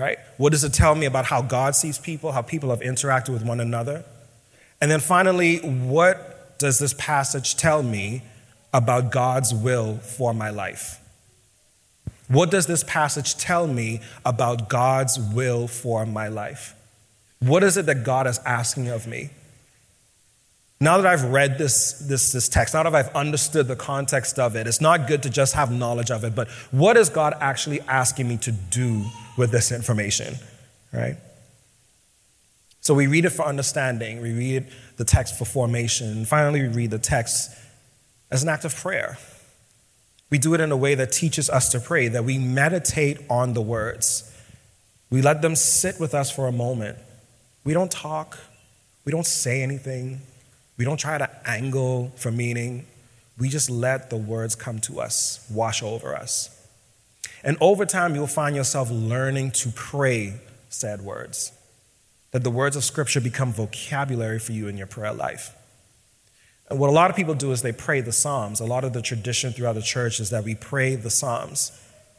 Right? 0.00 0.18
What 0.38 0.50
does 0.52 0.64
it 0.64 0.72
tell 0.72 0.94
me 0.94 1.06
about 1.06 1.26
how 1.26 1.42
God 1.42 1.76
sees 1.76 1.98
people, 1.98 2.32
how 2.32 2.42
people 2.42 2.70
have 2.70 2.80
interacted 2.80 3.30
with 3.30 3.44
one 3.44 3.60
another? 3.60 4.04
And 4.80 4.90
then 4.90 5.00
finally, 5.00 5.58
what 5.58 6.58
does 6.58 6.78
this 6.78 6.94
passage 6.94 7.56
tell 7.56 7.82
me 7.82 8.22
about 8.72 9.12
God's 9.12 9.52
will 9.52 9.98
for 9.98 10.32
my 10.32 10.50
life? 10.50 10.98
What 12.28 12.50
does 12.50 12.66
this 12.66 12.84
passage 12.84 13.36
tell 13.36 13.66
me 13.66 14.00
about 14.24 14.68
God's 14.68 15.18
will 15.18 15.66
for 15.66 16.06
my 16.06 16.28
life? 16.28 16.74
What 17.40 17.62
is 17.62 17.76
it 17.76 17.86
that 17.86 18.04
God 18.04 18.26
is 18.26 18.38
asking 18.46 18.88
of 18.88 19.06
me? 19.06 19.30
Now 20.82 20.96
that 20.96 21.06
I've 21.06 21.24
read 21.24 21.58
this, 21.58 21.92
this, 21.98 22.32
this 22.32 22.48
text, 22.48 22.72
now 22.72 22.84
that 22.84 22.94
I've 22.94 23.14
understood 23.14 23.68
the 23.68 23.76
context 23.76 24.38
of 24.38 24.56
it, 24.56 24.66
it's 24.66 24.80
not 24.80 25.08
good 25.08 25.22
to 25.24 25.30
just 25.30 25.54
have 25.54 25.70
knowledge 25.70 26.10
of 26.10 26.24
it, 26.24 26.34
but 26.34 26.48
what 26.70 26.96
is 26.96 27.10
God 27.10 27.34
actually 27.40 27.80
asking 27.82 28.28
me 28.28 28.38
to 28.38 28.52
do 28.52 29.04
with 29.40 29.50
this 29.50 29.72
information, 29.72 30.36
right? 30.92 31.16
So 32.80 32.94
we 32.94 33.08
read 33.08 33.24
it 33.24 33.30
for 33.30 33.44
understanding, 33.44 34.22
we 34.22 34.32
read 34.32 34.68
the 34.96 35.04
text 35.04 35.36
for 35.36 35.44
formation, 35.44 36.08
and 36.08 36.28
finally, 36.28 36.62
we 36.62 36.68
read 36.68 36.90
the 36.90 36.98
text 36.98 37.50
as 38.30 38.42
an 38.42 38.48
act 38.48 38.64
of 38.64 38.76
prayer. 38.76 39.18
We 40.30 40.38
do 40.38 40.54
it 40.54 40.60
in 40.60 40.70
a 40.70 40.76
way 40.76 40.94
that 40.94 41.10
teaches 41.10 41.50
us 41.50 41.70
to 41.70 41.80
pray, 41.80 42.06
that 42.08 42.24
we 42.24 42.38
meditate 42.38 43.18
on 43.28 43.54
the 43.54 43.60
words. 43.60 44.32
We 45.10 45.22
let 45.22 45.42
them 45.42 45.56
sit 45.56 45.98
with 45.98 46.14
us 46.14 46.30
for 46.30 46.46
a 46.46 46.52
moment. 46.52 46.98
We 47.64 47.74
don't 47.74 47.90
talk, 47.90 48.38
we 49.04 49.10
don't 49.10 49.26
say 49.26 49.62
anything. 49.62 50.20
We 50.76 50.84
don't 50.84 50.98
try 50.98 51.18
to 51.18 51.28
angle 51.46 52.12
for 52.16 52.30
meaning. 52.30 52.86
We 53.38 53.48
just 53.48 53.68
let 53.68 54.08
the 54.08 54.16
words 54.16 54.54
come 54.54 54.78
to 54.80 55.00
us, 55.00 55.46
wash 55.50 55.82
over 55.82 56.14
us. 56.14 56.59
And 57.42 57.56
over 57.60 57.86
time, 57.86 58.14
you'll 58.14 58.26
find 58.26 58.54
yourself 58.54 58.90
learning 58.90 59.52
to 59.52 59.70
pray 59.70 60.34
said 60.68 61.02
words. 61.02 61.52
That 62.30 62.44
the 62.44 62.50
words 62.50 62.76
of 62.76 62.84
Scripture 62.84 63.20
become 63.20 63.52
vocabulary 63.52 64.38
for 64.38 64.52
you 64.52 64.68
in 64.68 64.76
your 64.76 64.86
prayer 64.86 65.12
life. 65.12 65.54
And 66.68 66.78
what 66.78 66.88
a 66.88 66.92
lot 66.92 67.10
of 67.10 67.16
people 67.16 67.34
do 67.34 67.50
is 67.50 67.62
they 67.62 67.72
pray 67.72 68.00
the 68.00 68.12
Psalms. 68.12 68.60
A 68.60 68.64
lot 68.64 68.84
of 68.84 68.92
the 68.92 69.02
tradition 69.02 69.52
throughout 69.52 69.74
the 69.74 69.82
church 69.82 70.20
is 70.20 70.30
that 70.30 70.44
we 70.44 70.54
pray 70.54 70.94
the 70.94 71.10
Psalms. 71.10 71.72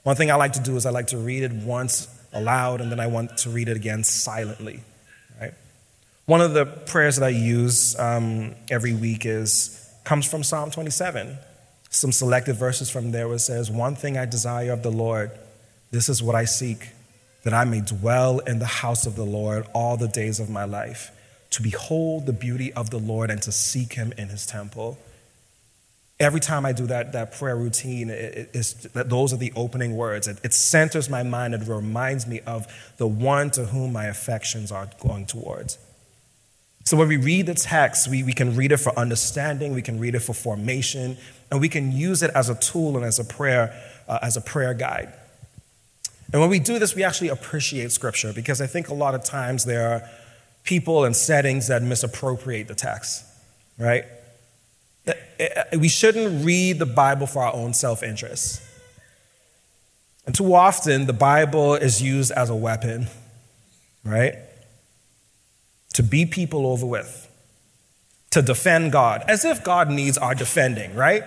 One 0.04 0.16
thing 0.16 0.30
I 0.30 0.36
like 0.36 0.54
to 0.54 0.60
do 0.60 0.76
is 0.76 0.86
I 0.86 0.90
like 0.90 1.08
to 1.08 1.18
read 1.18 1.44
it 1.44 1.54
once 1.54 2.08
aloud 2.34 2.82
and 2.82 2.92
then 2.92 3.00
I 3.00 3.08
want 3.08 3.38
to 3.40 3.50
read 3.50 3.70
it 3.70 3.78
again 3.78 4.04
silently. 4.04 4.82
Right? 5.40 5.54
One 6.26 6.42
of 6.42 6.54
the 6.54 6.66
prayers 6.66 7.16
that 7.16 7.26
I 7.26 7.30
use 7.30 7.98
um, 7.98 8.56
every 8.70 8.94
week 8.94 9.26
is 9.26 9.78
comes 10.04 10.30
from 10.30 10.44
Psalm 10.44 10.72
27. 10.72 11.38
Some 11.94 12.14
selected 12.14 12.56
verses 12.56 12.90
from 12.90 13.12
there 13.12 13.28
where 13.28 13.36
it 13.36 13.40
says, 13.40 13.70
One 13.70 13.96
thing 13.96 14.18
I 14.18 14.26
desire 14.26 14.72
of 14.72 14.82
the 14.82 14.90
Lord, 14.90 15.30
this 15.92 16.08
is 16.08 16.24
what 16.24 16.36
I 16.36 16.46
seek, 16.46 16.88
that 17.44 17.54
I 17.54 17.66
may 17.66 17.82
dwell 17.82 18.40
in 18.40 18.60
the 18.60 18.66
house 18.66 19.06
of 19.06 19.18
the 19.18 19.26
Lord 19.26 19.68
all 19.74 19.98
the 19.98 20.08
days 20.08 20.40
of 20.40 20.50
my 20.50 20.64
life, 20.64 21.12
to 21.52 21.62
behold 21.62 22.28
the 22.28 22.34
beauty 22.34 22.72
of 22.74 22.92
the 22.92 22.98
Lord 22.98 23.30
and 23.30 23.42
to 23.42 23.52
seek 23.52 23.94
him 23.94 24.14
in 24.18 24.30
his 24.30 24.46
temple. 24.46 24.98
Every 26.18 26.40
time 26.40 26.66
I 26.66 26.72
do 26.72 26.88
that, 26.88 27.12
that 27.12 27.34
prayer 27.34 27.58
routine, 27.58 28.10
it, 28.10 28.52
it, 28.54 28.92
those 28.94 29.34
are 29.34 29.38
the 29.38 29.52
opening 29.58 29.98
words. 29.98 30.30
It, 30.30 30.40
it 30.46 30.54
centers 30.54 31.10
my 31.10 31.24
mind. 31.24 31.54
It 31.56 31.68
reminds 31.68 32.26
me 32.26 32.40
of 32.42 32.68
the 32.98 33.08
one 33.08 33.52
to 33.52 33.66
whom 33.66 33.92
my 33.92 34.06
affections 34.06 34.72
are 34.72 34.88
going 35.02 35.26
towards. 35.26 35.78
So 36.86 36.96
when 36.96 37.10
we 37.10 37.18
read 37.18 37.48
the 37.48 37.54
text, 37.54 38.08
we, 38.08 38.24
we 38.24 38.34
can 38.34 38.56
read 38.56 38.72
it 38.72 38.78
for 38.78 38.98
understanding, 38.98 39.74
we 39.74 39.82
can 39.82 40.00
read 40.00 40.16
it 40.16 40.20
for 40.20 40.34
formation, 40.34 41.18
and 41.52 41.60
we 41.60 41.70
can 41.70 41.92
use 41.92 42.24
it 42.24 42.32
as 42.34 42.50
a 42.50 42.56
tool 42.56 42.96
and 42.96 43.06
as 43.06 43.20
a 43.20 43.26
prayer, 43.26 43.78
uh, 44.08 44.20
as 44.22 44.38
a 44.38 44.42
prayer 44.42 44.74
guide. 44.74 45.14
And 46.32 46.40
when 46.40 46.50
we 46.50 46.60
do 46.60 46.80
this, 46.80 46.96
we 46.96 47.04
actually 47.04 47.28
appreciate 47.28 47.92
Scripture 47.92 48.32
because 48.34 48.62
I 48.62 48.68
think 48.68 48.88
a 48.88 48.94
lot 48.94 49.14
of 49.14 49.24
times 49.24 49.66
there 49.66 49.92
are 49.92 50.10
people 50.64 51.04
and 51.04 51.16
settings 51.16 51.68
that 51.68 51.84
misappropriate 51.84 52.70
the 52.70 52.76
text, 52.76 53.26
right? 53.78 54.06
We 55.78 55.90
shouldn't 55.90 56.46
read 56.46 56.80
the 56.80 56.86
Bible 56.86 57.28
for 57.28 57.44
our 57.44 57.54
own 57.54 57.74
self 57.74 58.02
interest. 58.02 58.62
And 60.26 60.36
too 60.36 60.54
often, 60.54 61.08
the 61.08 61.14
Bible 61.14 61.74
is 61.74 62.02
used 62.02 62.32
as 62.32 62.50
a 62.50 62.56
weapon, 62.56 63.08
right? 64.06 64.36
To 65.96 66.04
beat 66.04 66.32
people 66.32 66.68
over 66.68 66.86
with, 66.86 67.28
to 68.30 68.42
defend 68.42 68.92
God, 68.92 69.24
as 69.28 69.44
if 69.44 69.64
God 69.64 69.90
needs 69.90 70.18
our 70.18 70.36
defending, 70.36 70.96
right? 70.96 71.24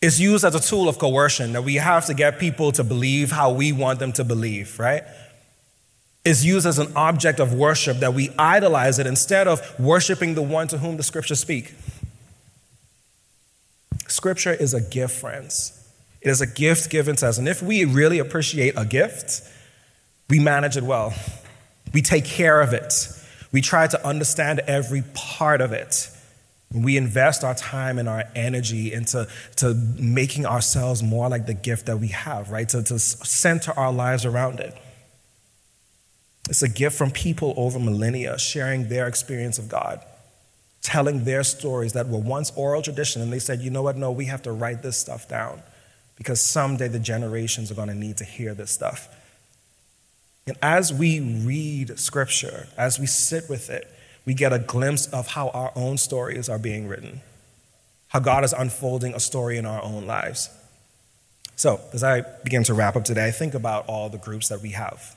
It's 0.00 0.20
used 0.20 0.44
as 0.44 0.54
a 0.54 0.60
tool 0.60 0.88
of 0.88 0.98
coercion 0.98 1.52
that 1.52 1.62
we 1.62 1.74
have 1.74 2.06
to 2.06 2.14
get 2.14 2.38
people 2.38 2.70
to 2.72 2.84
believe 2.84 3.32
how 3.32 3.52
we 3.52 3.72
want 3.72 3.98
them 3.98 4.12
to 4.12 4.24
believe, 4.24 4.78
right? 4.78 5.02
is 6.28 6.44
used 6.44 6.66
as 6.66 6.78
an 6.78 6.92
object 6.94 7.40
of 7.40 7.54
worship, 7.54 7.98
that 7.98 8.12
we 8.12 8.30
idolize 8.38 8.98
it 8.98 9.06
instead 9.06 9.48
of 9.48 9.62
worshiping 9.80 10.34
the 10.34 10.42
one 10.42 10.68
to 10.68 10.78
whom 10.78 10.96
the 10.96 11.02
scriptures 11.02 11.40
speak. 11.40 11.74
Scripture 14.08 14.52
is 14.52 14.74
a 14.74 14.80
gift, 14.80 15.18
friends. 15.18 15.74
It 16.20 16.28
is 16.28 16.40
a 16.40 16.46
gift 16.46 16.90
given 16.90 17.16
to 17.16 17.28
us. 17.28 17.38
And 17.38 17.48
if 17.48 17.62
we 17.62 17.84
really 17.84 18.18
appreciate 18.18 18.74
a 18.76 18.84
gift, 18.84 19.42
we 20.28 20.38
manage 20.38 20.76
it 20.76 20.82
well. 20.82 21.14
We 21.94 22.02
take 22.02 22.24
care 22.24 22.60
of 22.60 22.74
it. 22.74 23.08
We 23.52 23.62
try 23.62 23.86
to 23.86 24.06
understand 24.06 24.60
every 24.60 25.04
part 25.14 25.60
of 25.60 25.72
it. 25.72 26.10
We 26.72 26.98
invest 26.98 27.44
our 27.44 27.54
time 27.54 27.98
and 27.98 28.08
our 28.08 28.24
energy 28.34 28.92
into 28.92 29.26
to 29.56 29.74
making 29.74 30.44
ourselves 30.44 31.02
more 31.02 31.28
like 31.28 31.46
the 31.46 31.54
gift 31.54 31.86
that 31.86 31.98
we 31.98 32.08
have, 32.08 32.50
right? 32.50 32.68
To, 32.68 32.82
to 32.82 32.98
center 32.98 33.72
our 33.72 33.92
lives 33.92 34.26
around 34.26 34.60
it. 34.60 34.76
It's 36.50 36.62
a 36.62 36.68
gift 36.68 36.96
from 36.96 37.10
people 37.10 37.54
over 37.56 37.78
millennia 37.78 38.38
sharing 38.38 38.88
their 38.88 39.06
experience 39.06 39.58
of 39.58 39.68
God, 39.68 40.04
telling 40.82 41.24
their 41.24 41.42
stories 41.42 41.94
that 41.94 42.08
were 42.08 42.18
once 42.18 42.52
oral 42.54 42.82
tradition. 42.82 43.22
And 43.22 43.32
they 43.32 43.38
said, 43.38 43.60
you 43.60 43.70
know 43.70 43.82
what? 43.82 43.96
No, 43.96 44.12
we 44.12 44.26
have 44.26 44.42
to 44.42 44.52
write 44.52 44.82
this 44.82 44.98
stuff 44.98 45.28
down 45.28 45.62
because 46.16 46.40
someday 46.40 46.88
the 46.88 46.98
generations 46.98 47.70
are 47.70 47.74
going 47.74 47.88
to 47.88 47.94
need 47.94 48.18
to 48.18 48.24
hear 48.24 48.52
this 48.52 48.70
stuff. 48.70 49.08
And 50.46 50.56
as 50.62 50.92
we 50.92 51.20
read 51.20 51.98
scripture, 51.98 52.68
as 52.76 52.98
we 52.98 53.06
sit 53.06 53.48
with 53.48 53.70
it, 53.70 53.90
we 54.28 54.34
get 54.34 54.52
a 54.52 54.58
glimpse 54.58 55.06
of 55.06 55.26
how 55.28 55.48
our 55.48 55.72
own 55.74 55.96
stories 55.96 56.50
are 56.50 56.58
being 56.58 56.86
written, 56.86 57.22
how 58.08 58.18
God 58.18 58.44
is 58.44 58.52
unfolding 58.52 59.14
a 59.14 59.20
story 59.20 59.56
in 59.56 59.64
our 59.64 59.82
own 59.82 60.06
lives. 60.06 60.50
So, 61.56 61.80
as 61.94 62.04
I 62.04 62.20
begin 62.44 62.62
to 62.64 62.74
wrap 62.74 62.94
up 62.94 63.04
today, 63.04 63.26
I 63.26 63.30
think 63.30 63.54
about 63.54 63.86
all 63.86 64.10
the 64.10 64.18
groups 64.18 64.48
that 64.50 64.60
we 64.60 64.72
have 64.72 65.16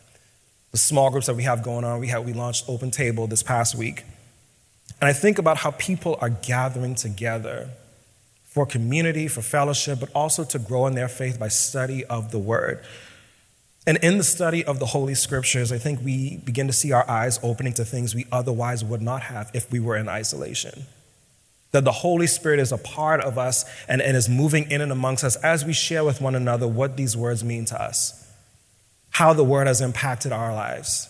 the 0.72 0.78
small 0.78 1.10
groups 1.12 1.28
that 1.28 1.36
we 1.36 1.44
have 1.44 1.62
going 1.62 1.84
on. 1.84 2.00
We, 2.00 2.08
have, 2.08 2.24
we 2.24 2.32
launched 2.32 2.70
Open 2.70 2.90
Table 2.90 3.28
this 3.28 3.44
past 3.44 3.76
week. 3.76 4.06
And 5.02 5.10
I 5.10 5.12
think 5.12 5.38
about 5.38 5.58
how 5.58 5.72
people 5.72 6.18
are 6.22 6.30
gathering 6.30 6.96
together 6.96 7.70
for 8.46 8.66
community, 8.66 9.28
for 9.28 9.42
fellowship, 9.42 10.00
but 10.00 10.10
also 10.16 10.46
to 10.46 10.58
grow 10.58 10.88
in 10.88 10.96
their 10.96 11.10
faith 11.10 11.38
by 11.38 11.50
study 11.50 12.06
of 12.06 12.32
the 12.32 12.40
Word. 12.40 12.82
And 13.88 13.98
in 13.98 14.18
the 14.18 14.24
study 14.24 14.64
of 14.64 14.80
the 14.80 14.86
Holy 14.86 15.16
Scriptures, 15.16 15.72
I 15.72 15.78
think 15.78 16.04
we 16.04 16.38
begin 16.38 16.68
to 16.68 16.74
see 16.74 16.92
our 16.92 17.10
eyes 17.10 17.40
opening 17.42 17.74
to 17.74 17.86
things 17.86 18.14
we 18.14 18.26
otherwise 18.32 18.84
would 18.84 19.02
not 19.02 19.24
have 19.24 19.50
if 19.54 19.72
we 19.72 19.80
were 19.80 19.98
in 19.98 20.08
isolation. 20.08 20.86
That 21.72 21.84
the 21.84 21.92
Holy 21.92 22.28
Spirit 22.28 22.60
is 22.60 22.72
a 22.72 22.78
part 22.78 23.22
of 23.22 23.38
us 23.38 23.66
and, 23.88 24.02
and 24.02 24.16
is 24.16 24.30
moving 24.30 24.70
in 24.70 24.82
and 24.82 24.92
amongst 24.92 25.24
us 25.24 25.36
as 25.38 25.66
we 25.66 25.74
share 25.74 26.04
with 26.04 26.22
one 26.22 26.36
another 26.36 26.68
what 26.68 26.96
these 26.96 27.18
words 27.18 27.44
mean 27.44 27.66
to 27.66 27.82
us 27.82 28.22
how 29.12 29.34
the 29.34 29.44
word 29.44 29.68
has 29.68 29.82
impacted 29.82 30.32
our 30.32 30.54
lives 30.54 31.10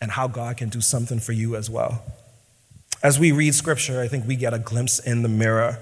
and 0.00 0.10
how 0.10 0.28
God 0.28 0.56
can 0.56 0.68
do 0.68 0.80
something 0.80 1.18
for 1.18 1.32
you 1.32 1.56
as 1.56 1.70
well. 1.70 2.02
As 3.02 3.18
we 3.18 3.32
read 3.32 3.54
scripture, 3.54 4.00
I 4.00 4.08
think 4.08 4.26
we 4.26 4.36
get 4.36 4.54
a 4.54 4.58
glimpse 4.58 4.98
in 4.98 5.22
the 5.22 5.28
mirror. 5.28 5.78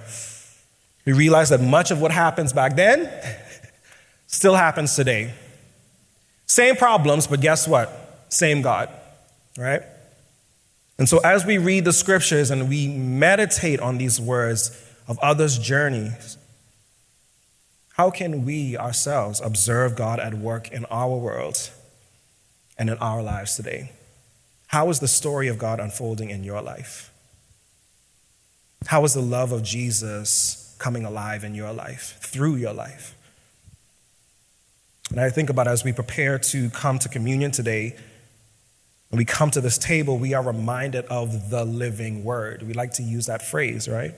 We 1.04 1.12
realize 1.12 1.50
that 1.50 1.60
much 1.60 1.90
of 1.90 2.00
what 2.00 2.12
happens 2.12 2.52
back 2.52 2.76
then 2.76 3.10
still 4.26 4.54
happens 4.54 4.94
today. 4.94 5.34
Same 6.52 6.76
problems, 6.76 7.26
but 7.26 7.40
guess 7.40 7.66
what? 7.66 8.26
Same 8.28 8.60
God, 8.60 8.90
right? 9.56 9.80
And 10.98 11.08
so 11.08 11.16
as 11.24 11.46
we 11.46 11.56
read 11.56 11.86
the 11.86 11.94
scriptures 11.94 12.50
and 12.50 12.68
we 12.68 12.88
meditate 12.88 13.80
on 13.80 13.96
these 13.96 14.20
words 14.20 14.70
of 15.08 15.18
others' 15.20 15.58
journeys, 15.58 16.36
how 17.94 18.10
can 18.10 18.44
we 18.44 18.76
ourselves 18.76 19.40
observe 19.40 19.96
God 19.96 20.20
at 20.20 20.34
work 20.34 20.70
in 20.70 20.84
our 20.90 21.16
world 21.16 21.70
and 22.76 22.90
in 22.90 22.98
our 22.98 23.22
lives 23.22 23.56
today? 23.56 23.92
How 24.66 24.90
is 24.90 25.00
the 25.00 25.08
story 25.08 25.48
of 25.48 25.56
God 25.56 25.80
unfolding 25.80 26.28
in 26.28 26.44
your 26.44 26.60
life? 26.60 27.14
How 28.88 29.02
is 29.04 29.14
the 29.14 29.22
love 29.22 29.52
of 29.52 29.62
Jesus 29.62 30.76
coming 30.78 31.06
alive 31.06 31.44
in 31.44 31.54
your 31.54 31.72
life, 31.72 32.18
through 32.20 32.56
your 32.56 32.74
life? 32.74 33.16
And 35.12 35.20
I 35.20 35.28
think 35.28 35.50
about 35.50 35.68
as 35.68 35.84
we 35.84 35.92
prepare 35.92 36.38
to 36.38 36.70
come 36.70 36.98
to 37.00 37.08
communion 37.08 37.50
today, 37.50 37.96
when 39.10 39.18
we 39.18 39.26
come 39.26 39.50
to 39.50 39.60
this 39.60 39.76
table, 39.76 40.16
we 40.16 40.32
are 40.32 40.42
reminded 40.42 41.04
of 41.04 41.50
the 41.50 41.66
living 41.66 42.24
word. 42.24 42.62
We 42.62 42.72
like 42.72 42.92
to 42.94 43.02
use 43.02 43.26
that 43.26 43.42
phrase, 43.42 43.88
right? 43.88 44.14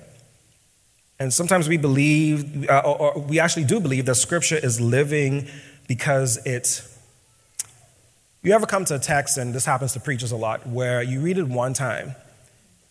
And 1.18 1.35
sometimes 1.35 1.68
we 1.68 1.78
believe, 1.78 2.70
uh, 2.70 2.83
or, 2.85 3.14
or 3.16 3.20
we 3.20 3.40
actually 3.40 3.64
do 3.64 3.80
believe 3.80 4.07
that 4.07 4.14
Scripture 4.14 4.57
is 4.57 4.80
living 4.80 5.48
because 5.88 6.38
it's. 6.46 6.96
You 8.42 8.52
ever 8.52 8.66
come 8.66 8.85
to 8.85 8.94
a 8.94 8.98
text, 9.00 9.37
and 9.37 9.52
this 9.52 9.64
happens 9.64 9.94
to 9.94 10.00
preachers 10.00 10.30
a 10.30 10.37
lot, 10.37 10.64
where 10.64 11.02
you 11.02 11.20
read 11.20 11.38
it 11.38 11.48
one 11.48 11.72
time, 11.72 12.14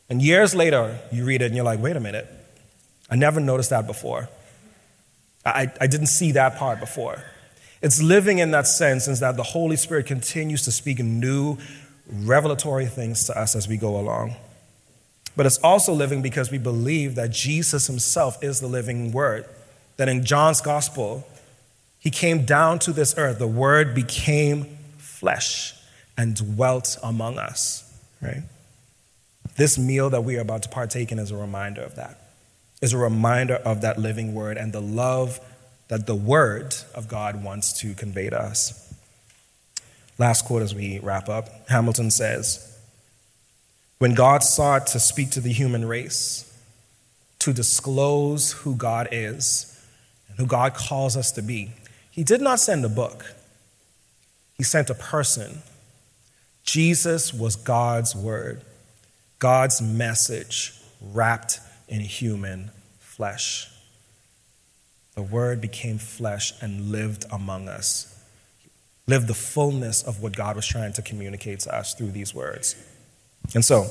and 0.09 0.21
years 0.21 0.53
later 0.53 0.99
you 1.09 1.23
read 1.23 1.41
it 1.41 1.45
and 1.45 1.55
you're 1.55 1.63
like, 1.63 1.79
wait 1.79 1.95
a 1.95 2.01
minute, 2.01 2.27
I 3.09 3.15
never 3.15 3.39
noticed 3.39 3.69
that 3.69 3.87
before. 3.87 4.27
I, 5.45 5.71
I 5.79 5.87
didn't 5.87 6.07
see 6.07 6.33
that 6.33 6.57
part 6.57 6.81
before. 6.81 7.23
It's 7.83 8.01
living 8.01 8.39
in 8.39 8.51
that 8.51 8.65
sense, 8.65 9.09
is 9.09 9.19
that 9.19 9.35
the 9.35 9.43
Holy 9.43 9.75
Spirit 9.75 10.05
continues 10.05 10.63
to 10.63 10.71
speak 10.71 10.99
new 10.99 11.57
revelatory 12.09 12.85
things 12.85 13.25
to 13.25 13.37
us 13.37 13.57
as 13.57 13.67
we 13.67 13.75
go 13.75 13.99
along. 13.99 14.35
But 15.35 15.45
it's 15.45 15.57
also 15.57 15.93
living 15.93 16.21
because 16.21 16.49
we 16.49 16.57
believe 16.57 17.15
that 17.15 17.31
Jesus 17.31 17.87
himself 17.87 18.41
is 18.41 18.61
the 18.61 18.67
living 18.67 19.11
word. 19.11 19.45
That 19.97 20.07
in 20.07 20.23
John's 20.23 20.61
gospel, 20.61 21.27
he 21.99 22.09
came 22.09 22.45
down 22.45 22.79
to 22.79 22.93
this 22.93 23.15
earth, 23.17 23.37
the 23.37 23.47
word 23.47 23.93
became 23.93 24.77
flesh 24.97 25.75
and 26.17 26.35
dwelt 26.35 26.97
among 27.03 27.37
us, 27.37 27.83
right? 28.21 28.43
This 29.57 29.77
meal 29.77 30.09
that 30.11 30.21
we 30.21 30.37
are 30.37 30.41
about 30.41 30.63
to 30.63 30.69
partake 30.69 31.11
in 31.11 31.19
is 31.19 31.31
a 31.31 31.37
reminder 31.37 31.81
of 31.81 31.95
that. 31.95 32.19
Is 32.81 32.93
a 32.93 32.97
reminder 32.97 33.55
of 33.55 33.81
that 33.81 33.97
living 33.97 34.33
word 34.33 34.57
and 34.57 34.71
the 34.71 34.81
love 34.81 35.39
that 35.93 36.07
the 36.07 36.15
word 36.15 36.73
of 36.95 37.07
God 37.07 37.43
wants 37.43 37.71
to 37.81 37.93
convey 37.93 38.27
to 38.27 38.41
us. 38.41 38.91
Last 40.17 40.43
quote 40.43 40.63
as 40.63 40.73
we 40.73 40.97
wrap 40.97 41.29
up 41.29 41.69
Hamilton 41.69 42.09
says, 42.09 42.75
when 43.99 44.15
God 44.15 44.41
sought 44.41 44.87
to 44.87 44.99
speak 44.99 45.29
to 45.29 45.39
the 45.39 45.53
human 45.53 45.85
race, 45.85 46.51
to 47.37 47.53
disclose 47.53 48.53
who 48.53 48.75
God 48.75 49.07
is 49.11 49.79
and 50.27 50.39
who 50.39 50.47
God 50.47 50.73
calls 50.73 51.15
us 51.15 51.31
to 51.33 51.43
be, 51.43 51.69
He 52.09 52.23
did 52.23 52.41
not 52.41 52.59
send 52.59 52.83
a 52.83 52.89
book, 52.89 53.35
He 54.57 54.63
sent 54.63 54.89
a 54.89 54.95
person. 54.95 55.61
Jesus 56.63 57.31
was 57.31 57.55
God's 57.55 58.15
word, 58.15 58.63
God's 59.37 59.79
message 59.79 60.73
wrapped 60.99 61.59
in 61.87 61.99
human 61.99 62.71
flesh. 62.97 63.69
The 65.15 65.21
word 65.21 65.61
became 65.61 65.97
flesh 65.97 66.53
and 66.61 66.91
lived 66.91 67.25
among 67.31 67.67
us, 67.67 68.19
lived 69.07 69.27
the 69.27 69.33
fullness 69.33 70.01
of 70.01 70.21
what 70.21 70.35
God 70.35 70.55
was 70.55 70.65
trying 70.65 70.93
to 70.93 71.01
communicate 71.01 71.59
to 71.61 71.75
us 71.75 71.93
through 71.93 72.11
these 72.11 72.33
words. 72.33 72.75
And 73.53 73.63
so, 73.63 73.87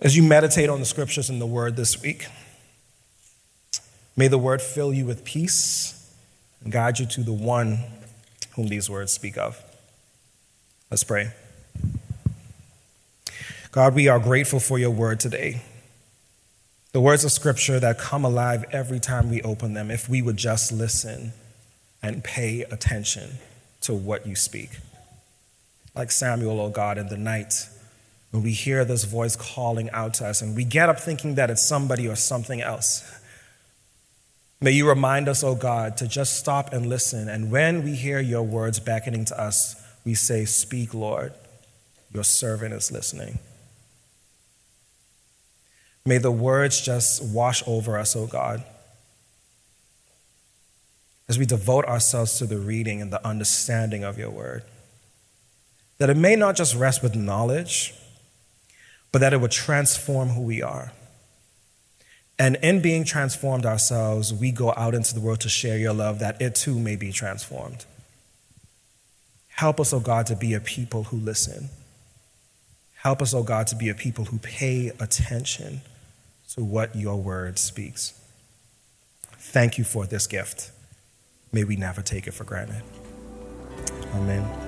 as 0.00 0.16
you 0.16 0.22
meditate 0.22 0.70
on 0.70 0.80
the 0.80 0.86
scriptures 0.86 1.28
and 1.28 1.40
the 1.40 1.46
word 1.46 1.76
this 1.76 2.00
week, 2.00 2.26
may 4.16 4.28
the 4.28 4.38
word 4.38 4.62
fill 4.62 4.94
you 4.94 5.04
with 5.04 5.24
peace 5.24 6.14
and 6.62 6.72
guide 6.72 6.98
you 6.98 7.06
to 7.06 7.22
the 7.22 7.32
one 7.32 7.78
whom 8.54 8.68
these 8.68 8.88
words 8.88 9.12
speak 9.12 9.36
of. 9.36 9.62
Let's 10.90 11.04
pray. 11.04 11.32
God, 13.72 13.94
we 13.94 14.08
are 14.08 14.18
grateful 14.18 14.60
for 14.60 14.78
your 14.78 14.90
word 14.90 15.20
today. 15.20 15.60
The 16.96 17.02
words 17.02 17.24
of 17.24 17.30
Scripture 17.32 17.78
that 17.78 17.98
come 17.98 18.24
alive 18.24 18.64
every 18.72 19.00
time 19.00 19.28
we 19.28 19.42
open 19.42 19.74
them, 19.74 19.90
if 19.90 20.08
we 20.08 20.22
would 20.22 20.38
just 20.38 20.72
listen 20.72 21.34
and 22.02 22.24
pay 22.24 22.62
attention 22.62 23.32
to 23.82 23.92
what 23.92 24.26
you 24.26 24.34
speak. 24.34 24.70
Like 25.94 26.10
Samuel, 26.10 26.58
oh 26.58 26.70
God, 26.70 26.96
in 26.96 27.08
the 27.08 27.18
night, 27.18 27.68
when 28.30 28.42
we 28.42 28.52
hear 28.52 28.82
this 28.86 29.04
voice 29.04 29.36
calling 29.36 29.90
out 29.90 30.14
to 30.14 30.26
us 30.26 30.40
and 30.40 30.56
we 30.56 30.64
get 30.64 30.88
up 30.88 30.98
thinking 30.98 31.34
that 31.34 31.50
it's 31.50 31.60
somebody 31.60 32.08
or 32.08 32.16
something 32.16 32.62
else. 32.62 33.04
May 34.62 34.70
you 34.70 34.88
remind 34.88 35.28
us, 35.28 35.44
oh 35.44 35.54
God, 35.54 35.98
to 35.98 36.08
just 36.08 36.38
stop 36.38 36.72
and 36.72 36.86
listen. 36.86 37.28
And 37.28 37.50
when 37.50 37.84
we 37.84 37.94
hear 37.94 38.20
your 38.20 38.42
words 38.42 38.80
beckoning 38.80 39.26
to 39.26 39.38
us, 39.38 39.76
we 40.06 40.14
say, 40.14 40.46
Speak, 40.46 40.94
Lord. 40.94 41.34
Your 42.14 42.24
servant 42.24 42.72
is 42.72 42.90
listening. 42.90 43.38
May 46.06 46.18
the 46.18 46.30
words 46.30 46.80
just 46.80 47.22
wash 47.22 47.64
over 47.66 47.98
us, 47.98 48.14
O 48.14 48.28
God, 48.28 48.62
as 51.28 51.36
we 51.36 51.44
devote 51.44 51.84
ourselves 51.84 52.38
to 52.38 52.46
the 52.46 52.58
reading 52.58 53.02
and 53.02 53.12
the 53.12 53.26
understanding 53.26 54.04
of 54.04 54.16
your 54.16 54.30
word. 54.30 54.62
That 55.98 56.08
it 56.08 56.16
may 56.16 56.36
not 56.36 56.54
just 56.54 56.76
rest 56.76 57.02
with 57.02 57.16
knowledge, 57.16 57.92
but 59.10 59.18
that 59.18 59.32
it 59.32 59.40
would 59.40 59.50
transform 59.50 60.28
who 60.28 60.42
we 60.42 60.62
are. 60.62 60.92
And 62.38 62.56
in 62.62 62.80
being 62.80 63.04
transformed 63.04 63.66
ourselves, 63.66 64.32
we 64.32 64.52
go 64.52 64.72
out 64.76 64.94
into 64.94 65.12
the 65.12 65.20
world 65.20 65.40
to 65.40 65.48
share 65.48 65.78
your 65.78 65.94
love, 65.94 66.20
that 66.20 66.40
it 66.40 66.54
too 66.54 66.78
may 66.78 66.94
be 66.94 67.10
transformed. 67.10 67.84
Help 69.48 69.80
us, 69.80 69.92
O 69.92 69.96
oh 69.96 70.00
God, 70.00 70.26
to 70.26 70.36
be 70.36 70.54
a 70.54 70.60
people 70.60 71.04
who 71.04 71.16
listen. 71.16 71.70
Help 72.98 73.22
us, 73.22 73.34
O 73.34 73.38
oh 73.38 73.42
God, 73.42 73.66
to 73.68 73.74
be 73.74 73.88
a 73.88 73.94
people 73.94 74.26
who 74.26 74.38
pay 74.38 74.92
attention 75.00 75.80
to 76.54 76.64
what 76.64 76.94
your 76.94 77.16
word 77.16 77.58
speaks. 77.58 78.20
Thank 79.38 79.78
you 79.78 79.84
for 79.84 80.06
this 80.06 80.26
gift. 80.26 80.70
May 81.52 81.64
we 81.64 81.76
never 81.76 82.02
take 82.02 82.26
it 82.26 82.32
for 82.32 82.44
granted. 82.44 82.82
Amen. 84.14 84.65